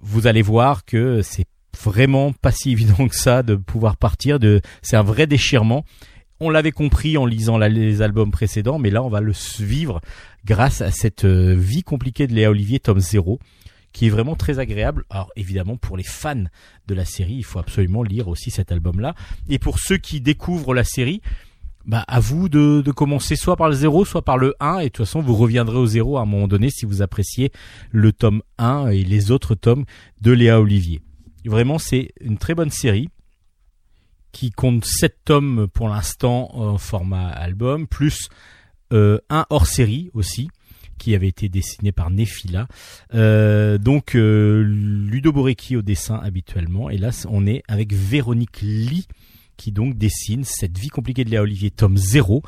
[0.01, 1.47] vous allez voir que c'est
[1.83, 5.85] vraiment pas si évident que ça de pouvoir partir de c'est un vrai déchirement
[6.41, 10.01] on l'avait compris en lisant les albums précédents, mais là on va le vivre
[10.45, 13.39] grâce à cette euh, vie compliquée de Léa Olivier, tome 0,
[13.93, 15.05] qui est vraiment très agréable.
[15.11, 16.45] Alors évidemment pour les fans
[16.86, 19.14] de la série, il faut absolument lire aussi cet album-là.
[19.49, 21.20] Et pour ceux qui découvrent la série,
[21.86, 24.84] bah, à vous de, de commencer soit par le 0, soit par le 1, et
[24.84, 27.51] de toute façon vous reviendrez au 0 à un moment donné si vous appréciez
[27.91, 29.84] le tome 1 et les autres tomes
[30.20, 31.01] de Léa Olivier.
[31.45, 33.09] Vraiment c'est une très bonne série
[34.33, 38.29] qui compte 7 tomes pour l'instant en format album, plus
[38.93, 40.49] euh, un hors-série aussi,
[40.99, 42.68] qui avait été dessiné par Nefila.
[43.14, 49.07] Euh, donc euh, Ludo Borecki au dessin habituellement, et là on est avec Véronique Lee,
[49.57, 52.43] qui donc dessine cette vie compliquée de Léa Olivier, tome 0,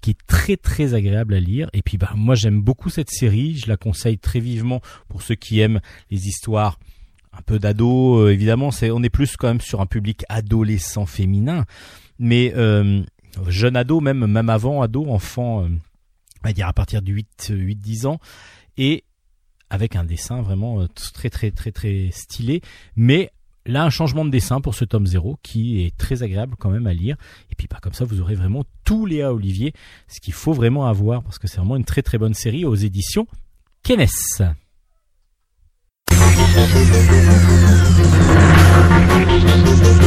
[0.00, 1.70] qui est très très agréable à lire.
[1.72, 5.34] Et puis bah moi j'aime beaucoup cette série, je la conseille très vivement pour ceux
[5.34, 6.78] qui aiment les histoires
[7.36, 11.06] un peu d'ado, euh, évidemment, c'est on est plus quand même sur un public adolescent
[11.06, 11.64] féminin,
[12.18, 13.02] mais euh,
[13.48, 15.68] jeune ado, même même avant ado, enfant, euh,
[16.42, 18.18] on va dire à partir de 8 8 10 ans
[18.76, 19.04] et
[19.70, 22.60] avec un dessin vraiment très très très très stylé,
[22.96, 23.30] mais
[23.66, 26.86] là un changement de dessin pour ce tome 0 qui est très agréable quand même
[26.86, 27.16] à lire
[27.50, 29.72] et puis bah comme ça vous aurez vraiment tout Léa Olivier,
[30.06, 32.74] ce qu'il faut vraiment avoir parce que c'est vraiment une très très bonne série aux
[32.74, 33.26] éditions
[33.82, 34.63] Kenes.
[39.36, 40.03] Une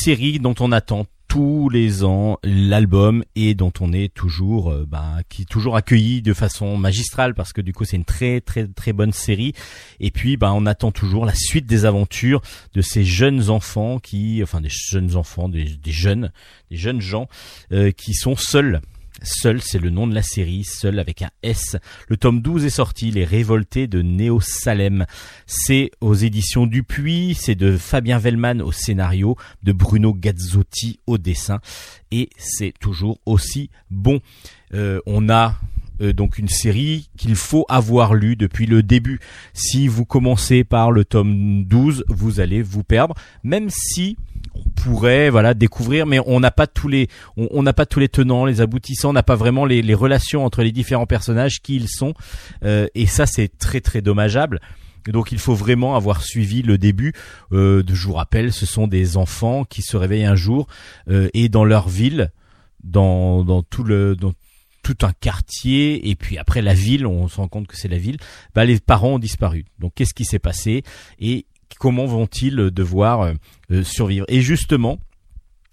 [0.00, 5.18] série dont on attend tous les ans l'album et dont on est toujours euh, bah,
[5.28, 8.66] qui est toujours accueilli de façon magistrale parce que du coup c'est une très très
[8.66, 9.52] très bonne série.
[10.00, 12.40] Et puis bah on attend toujours la suite des aventures
[12.72, 16.32] de ces jeunes enfants qui enfin des jeunes enfants des, des jeunes
[16.70, 17.28] des jeunes gens
[17.72, 18.80] euh, qui sont seuls
[19.22, 21.76] Seul, c'est le nom de la série, Seul avec un S.
[22.08, 25.06] Le tome 12 est sorti, Les Révoltés de Néo Salem.
[25.46, 31.60] C'est aux éditions Dupuis, c'est de Fabien Vellman au scénario, de Bruno Gazzotti au dessin,
[32.10, 34.20] et c'est toujours aussi bon.
[34.74, 35.56] Euh, on a
[36.00, 39.20] euh, donc une série qu'il faut avoir lu depuis le début.
[39.52, 44.16] Si vous commencez par le tome 12, vous allez vous perdre, même si
[44.76, 48.08] pourrait voilà découvrir mais on n'a pas tous les on on n'a pas tous les
[48.08, 51.76] tenants les aboutissants on n'a pas vraiment les, les relations entre les différents personnages qui
[51.76, 52.14] ils sont
[52.64, 54.60] Euh, et ça c'est très très dommageable
[55.08, 57.12] donc il faut vraiment avoir suivi le début.
[57.52, 60.66] Euh, je vous rappelle, ce sont des enfants qui se réveillent un jour
[61.08, 62.32] euh, et dans leur ville,
[62.84, 64.32] dans, dans tout le dans
[64.82, 67.98] tout un quartier et puis après la ville, on se rend compte que c'est la
[67.98, 68.16] ville.
[68.54, 69.66] Bah les parents ont disparu.
[69.78, 70.82] Donc qu'est-ce qui s'est passé?
[71.18, 71.46] Et
[71.78, 73.32] comment vont-ils devoir euh,
[73.70, 74.26] euh, survivre?
[74.28, 74.98] Et justement,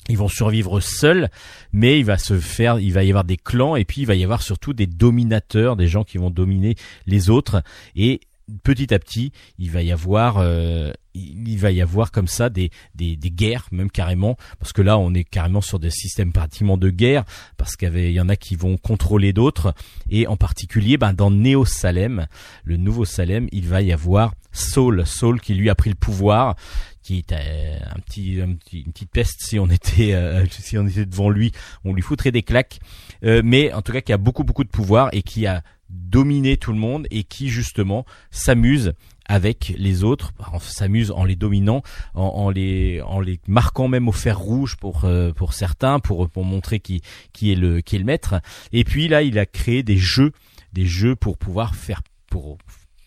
[0.09, 1.29] ils vont survivre seuls,
[1.73, 4.15] mais il va se faire, il va y avoir des clans et puis il va
[4.15, 6.75] y avoir surtout des dominateurs, des gens qui vont dominer
[7.05, 7.61] les autres.
[7.95, 8.21] Et
[8.63, 12.69] petit à petit, il va y avoir, euh, il va y avoir comme ça des,
[12.95, 16.77] des, des guerres, même carrément, parce que là, on est carrément sur des systèmes pratiquement
[16.77, 17.25] de guerre,
[17.57, 19.73] parce qu'il y en a qui vont contrôler d'autres,
[20.09, 22.27] et en particulier, ben, dans Néo Salem,
[22.63, 26.55] le nouveau Salem, il va y avoir Saul, Saul qui lui a pris le pouvoir,
[27.03, 30.77] qui est euh, un petit, un petit- une petite peste si on était, euh, si
[30.77, 31.51] on était devant lui,
[31.85, 32.79] on lui foutrait des claques,
[33.23, 36.57] Euh, mais en tout cas qui a beaucoup beaucoup de pouvoir et qui a dominé
[36.57, 38.93] tout le monde et qui justement s'amuse
[39.27, 40.31] avec les autres,
[40.61, 41.81] s'amuse en les dominant,
[42.13, 46.45] en, les en les marquant même au fer rouge pour euh, pour certains, pour pour
[46.45, 47.01] montrer qui
[47.33, 48.41] qui est le qui est le maître.
[48.71, 50.31] Et puis là, il a créé des jeux,
[50.73, 52.57] des jeux pour pouvoir faire pour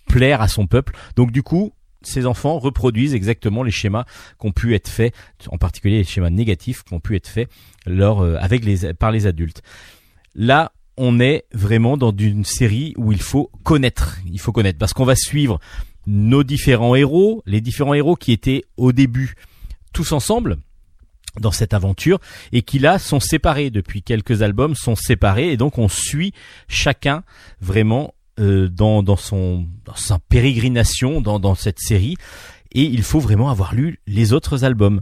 [0.08, 0.94] plaire à son peuple.
[1.16, 1.72] Donc du coup,
[2.02, 4.04] ces enfants reproduisent exactement les schémas
[4.38, 5.14] qui ont pu être faits,
[5.48, 7.48] en particulier les schémas négatifs qui ont pu être faits
[7.86, 9.62] euh, avec les par les adultes.
[10.34, 10.72] Là,
[11.02, 14.18] on est vraiment dans une série où il faut connaître.
[14.30, 15.58] Il faut connaître parce qu'on va suivre
[16.06, 19.34] nos différents héros, les différents héros qui étaient au début
[19.94, 20.58] tous ensemble
[21.40, 22.18] dans cette aventure
[22.52, 26.34] et qui là sont séparés depuis quelques albums sont séparés et donc on suit
[26.68, 27.22] chacun
[27.60, 32.16] vraiment euh, dans son sa pérégrination dans cette série
[32.72, 35.00] et il faut vraiment avoir lu les autres albums.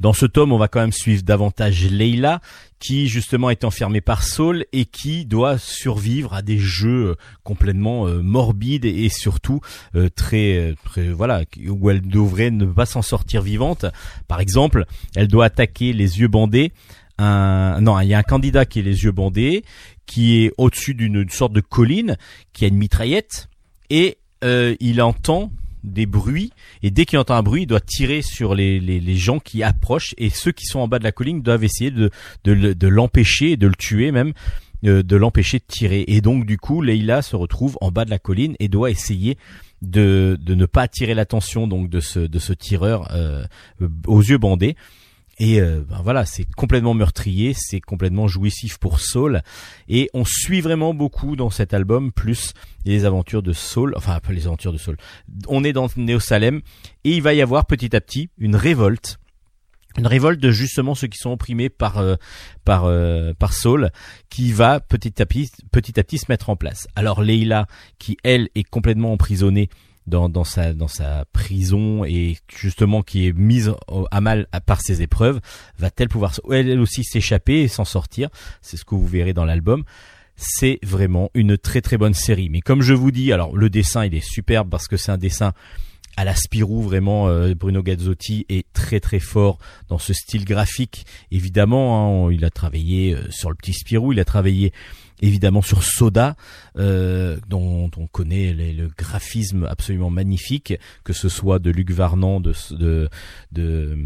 [0.00, 2.40] Dans ce tome, on va quand même suivre davantage Leila,
[2.78, 8.06] qui justement est enfermée par Saul et qui doit survivre à des jeux euh, complètement
[8.06, 9.60] euh, morbides et, surtout
[9.94, 13.84] euh, très, euh, très voilà où elle devrait ne pas s'en sortir vivante.
[14.26, 16.72] Par exemple, elle doit attaquer les yeux bandés
[17.20, 19.62] un non, il y a un candidat qui est les yeux bandés,
[20.06, 22.16] qui est au-dessus d'une une sorte de colline,
[22.52, 23.48] qui a une mitraillette
[23.90, 25.52] et euh, il entend
[25.84, 26.52] des bruits
[26.82, 30.30] et dès qu'il entend un bruit, il doit tirer sur les, gens qui approchent et
[30.30, 32.10] ceux qui sont en bas de la colline doivent essayer de
[32.44, 34.32] de, de l'empêcher de le tuer même
[34.84, 36.04] euh, de l'empêcher de tirer.
[36.08, 39.36] Et donc du coup Leila se retrouve en bas de la colline et doit essayer
[39.82, 43.44] de, ne pas attirer l'attention donc de ce de ce tireur euh,
[44.06, 44.76] aux yeux bandés
[45.40, 49.42] et euh, ben voilà c'est complètement meurtrier c'est complètement jouissif pour Saul.
[49.88, 52.52] Et on suit vraiment beaucoup dans cet album plus
[52.84, 54.98] les aventures de Saul enfin pas les aventures de Saul.
[55.48, 56.60] On est dans Néo Salem
[57.04, 59.18] et il va y avoir petit à petit une révolte.
[59.96, 62.16] Une révolte de justement ceux qui sont opprimés par euh,
[62.66, 63.90] par euh, par Saul
[64.28, 66.86] qui va petit à petit petit à petit se mettre en place.
[66.94, 67.66] Alors Leila
[67.98, 69.70] qui elle est complètement emprisonnée
[70.06, 73.72] dans dans sa dans sa prison et justement qui est mise
[74.10, 75.40] à mal par ses épreuves,
[75.78, 78.28] va-t-elle pouvoir elle elle aussi s'échapper et s'en sortir?
[78.62, 79.84] C'est ce que vous verrez dans l'album.
[80.36, 82.48] C'est vraiment une très très bonne série.
[82.48, 85.18] Mais comme je vous dis, alors le dessin il est superbe parce que c'est un
[85.18, 85.52] dessin
[86.16, 91.06] à la Spirou vraiment euh, Bruno Gazzotti est très très fort dans ce style graphique
[91.30, 94.72] évidemment hein, il a travaillé euh, sur le petit Spirou il a travaillé
[95.20, 96.36] évidemment sur Soda
[96.76, 102.54] euh, dont on connaît le graphisme absolument magnifique que ce soit de Luc Varnan de
[102.70, 103.08] de
[103.52, 103.98] de,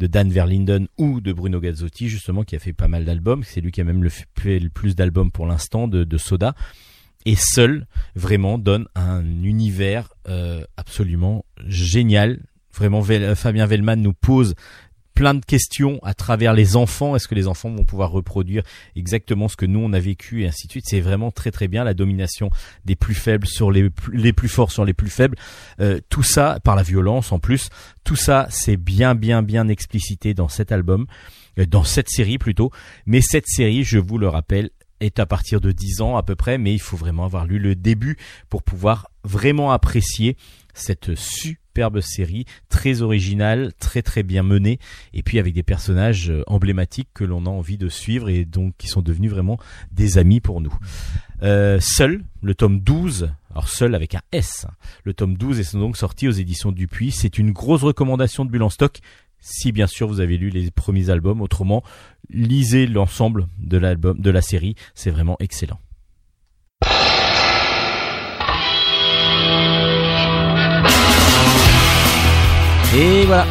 [0.00, 3.72] Dan Verlinden ou de Bruno Gazzotti justement qui a fait pas mal d'albums c'est lui
[3.72, 6.54] qui a même le fait le plus d'albums pour l'instant de, Soda
[7.26, 12.40] et seul vraiment donne un univers euh, absolument génial.
[12.76, 14.54] Vraiment, Vel- Fabien Vellman nous pose
[15.14, 17.16] plein de questions à travers les enfants.
[17.16, 18.62] Est-ce que les enfants vont pouvoir reproduire
[18.96, 20.84] exactement ce que nous on a vécu et ainsi de suite?
[20.88, 22.50] C'est vraiment très très bien la domination
[22.84, 25.36] des plus faibles sur les plus, les plus forts sur les plus faibles.
[25.80, 27.68] Euh, tout ça par la violence en plus.
[28.02, 31.06] Tout ça c'est bien bien bien explicité dans cet album,
[31.58, 32.70] euh, dans cette série plutôt.
[33.06, 36.34] Mais cette série, je vous le rappelle, est à partir de 10 ans à peu
[36.34, 38.16] près, mais il faut vraiment avoir lu le début
[38.48, 40.36] pour pouvoir vraiment apprécier
[40.74, 44.78] cette superbe série, très originale, très très bien menée,
[45.12, 48.74] et puis avec des personnages euh, emblématiques que l'on a envie de suivre et donc
[48.76, 49.58] qui sont devenus vraiment
[49.90, 50.76] des amis pour nous.
[51.42, 54.66] Euh, seul, le tome 12, alors seul avec un S,
[55.04, 58.62] le tome 12 est donc sorti aux éditions Dupuis, c'est une grosse recommandation de Bulle
[58.62, 59.00] en stock,
[59.40, 61.82] si bien sûr vous avez lu les premiers albums, autrement
[62.30, 65.78] lisez l'ensemble de l'album, de la série, c'est vraiment excellent.
[72.96, 73.46] Et voilà,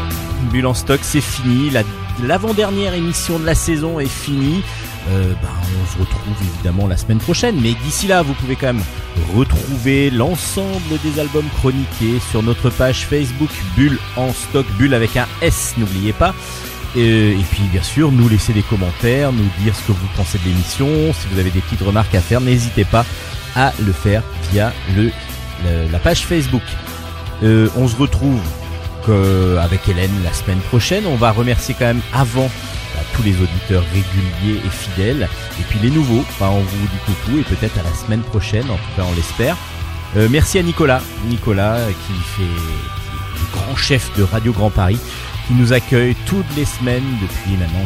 [0.52, 1.70] Bulle en stock, c'est fini.
[1.70, 1.84] La-
[2.24, 4.62] L'avant-dernière émission de la saison est finie.
[5.10, 5.50] Euh, ben,
[5.84, 8.84] on se retrouve évidemment la semaine prochaine, mais d'ici là, vous pouvez quand même
[9.36, 15.26] retrouver l'ensemble des albums chroniqués sur notre page Facebook Bulle en stock, Bulle avec un
[15.41, 16.34] S, n'oubliez pas.
[16.96, 20.44] Et, puis bien sûr, nous laisser des commentaires, nous dire ce que vous pensez de
[20.46, 20.88] l'émission.
[21.14, 23.06] Si vous avez des petites remarques à faire, n'hésitez pas
[23.56, 24.22] à le faire
[24.52, 24.72] via
[25.91, 26.62] la page Facebook.
[27.41, 28.39] Euh, on se retrouve
[29.06, 31.06] que- avec Hélène la semaine prochaine.
[31.08, 32.49] On va remercier quand même avant
[32.95, 35.28] bah, tous les auditeurs réguliers et fidèles.
[35.60, 38.76] Et puis les nouveaux, on vous dit coucou et peut-être à la semaine prochaine, en
[38.76, 39.56] tout cas on l'espère.
[40.16, 44.99] Euh, merci à Nicolas, Nicolas euh, qui fait le grand chef de Radio Grand Paris,
[45.47, 47.86] qui nous accueille toutes les semaines depuis maintenant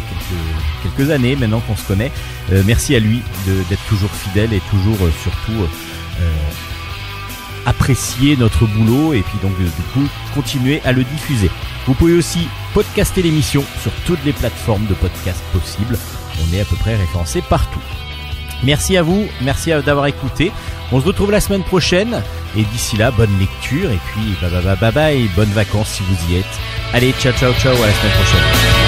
[0.84, 2.11] quelques, années, maintenant qu'on se connaît.
[2.51, 5.68] Euh, merci à lui d'être toujours fidèle et toujours euh, surtout euh,
[6.22, 6.26] euh,
[7.68, 11.51] apprécier notre boulot et puis donc euh, du coup continuer à le diffuser.
[11.86, 15.97] Vous pouvez aussi podcaster l'émission sur toutes les plateformes de podcast possibles.
[16.41, 17.82] On est à peu près référencé partout.
[18.63, 20.51] Merci à vous, merci d'avoir écouté.
[20.91, 22.24] On se retrouve la semaine prochaine
[22.55, 26.03] et d'ici là, bonne lecture et puis bye bye bye bye bye, bonnes vacances si
[26.03, 26.45] vous y êtes.
[26.93, 28.86] Allez, ciao ciao ciao, à la semaine prochaine.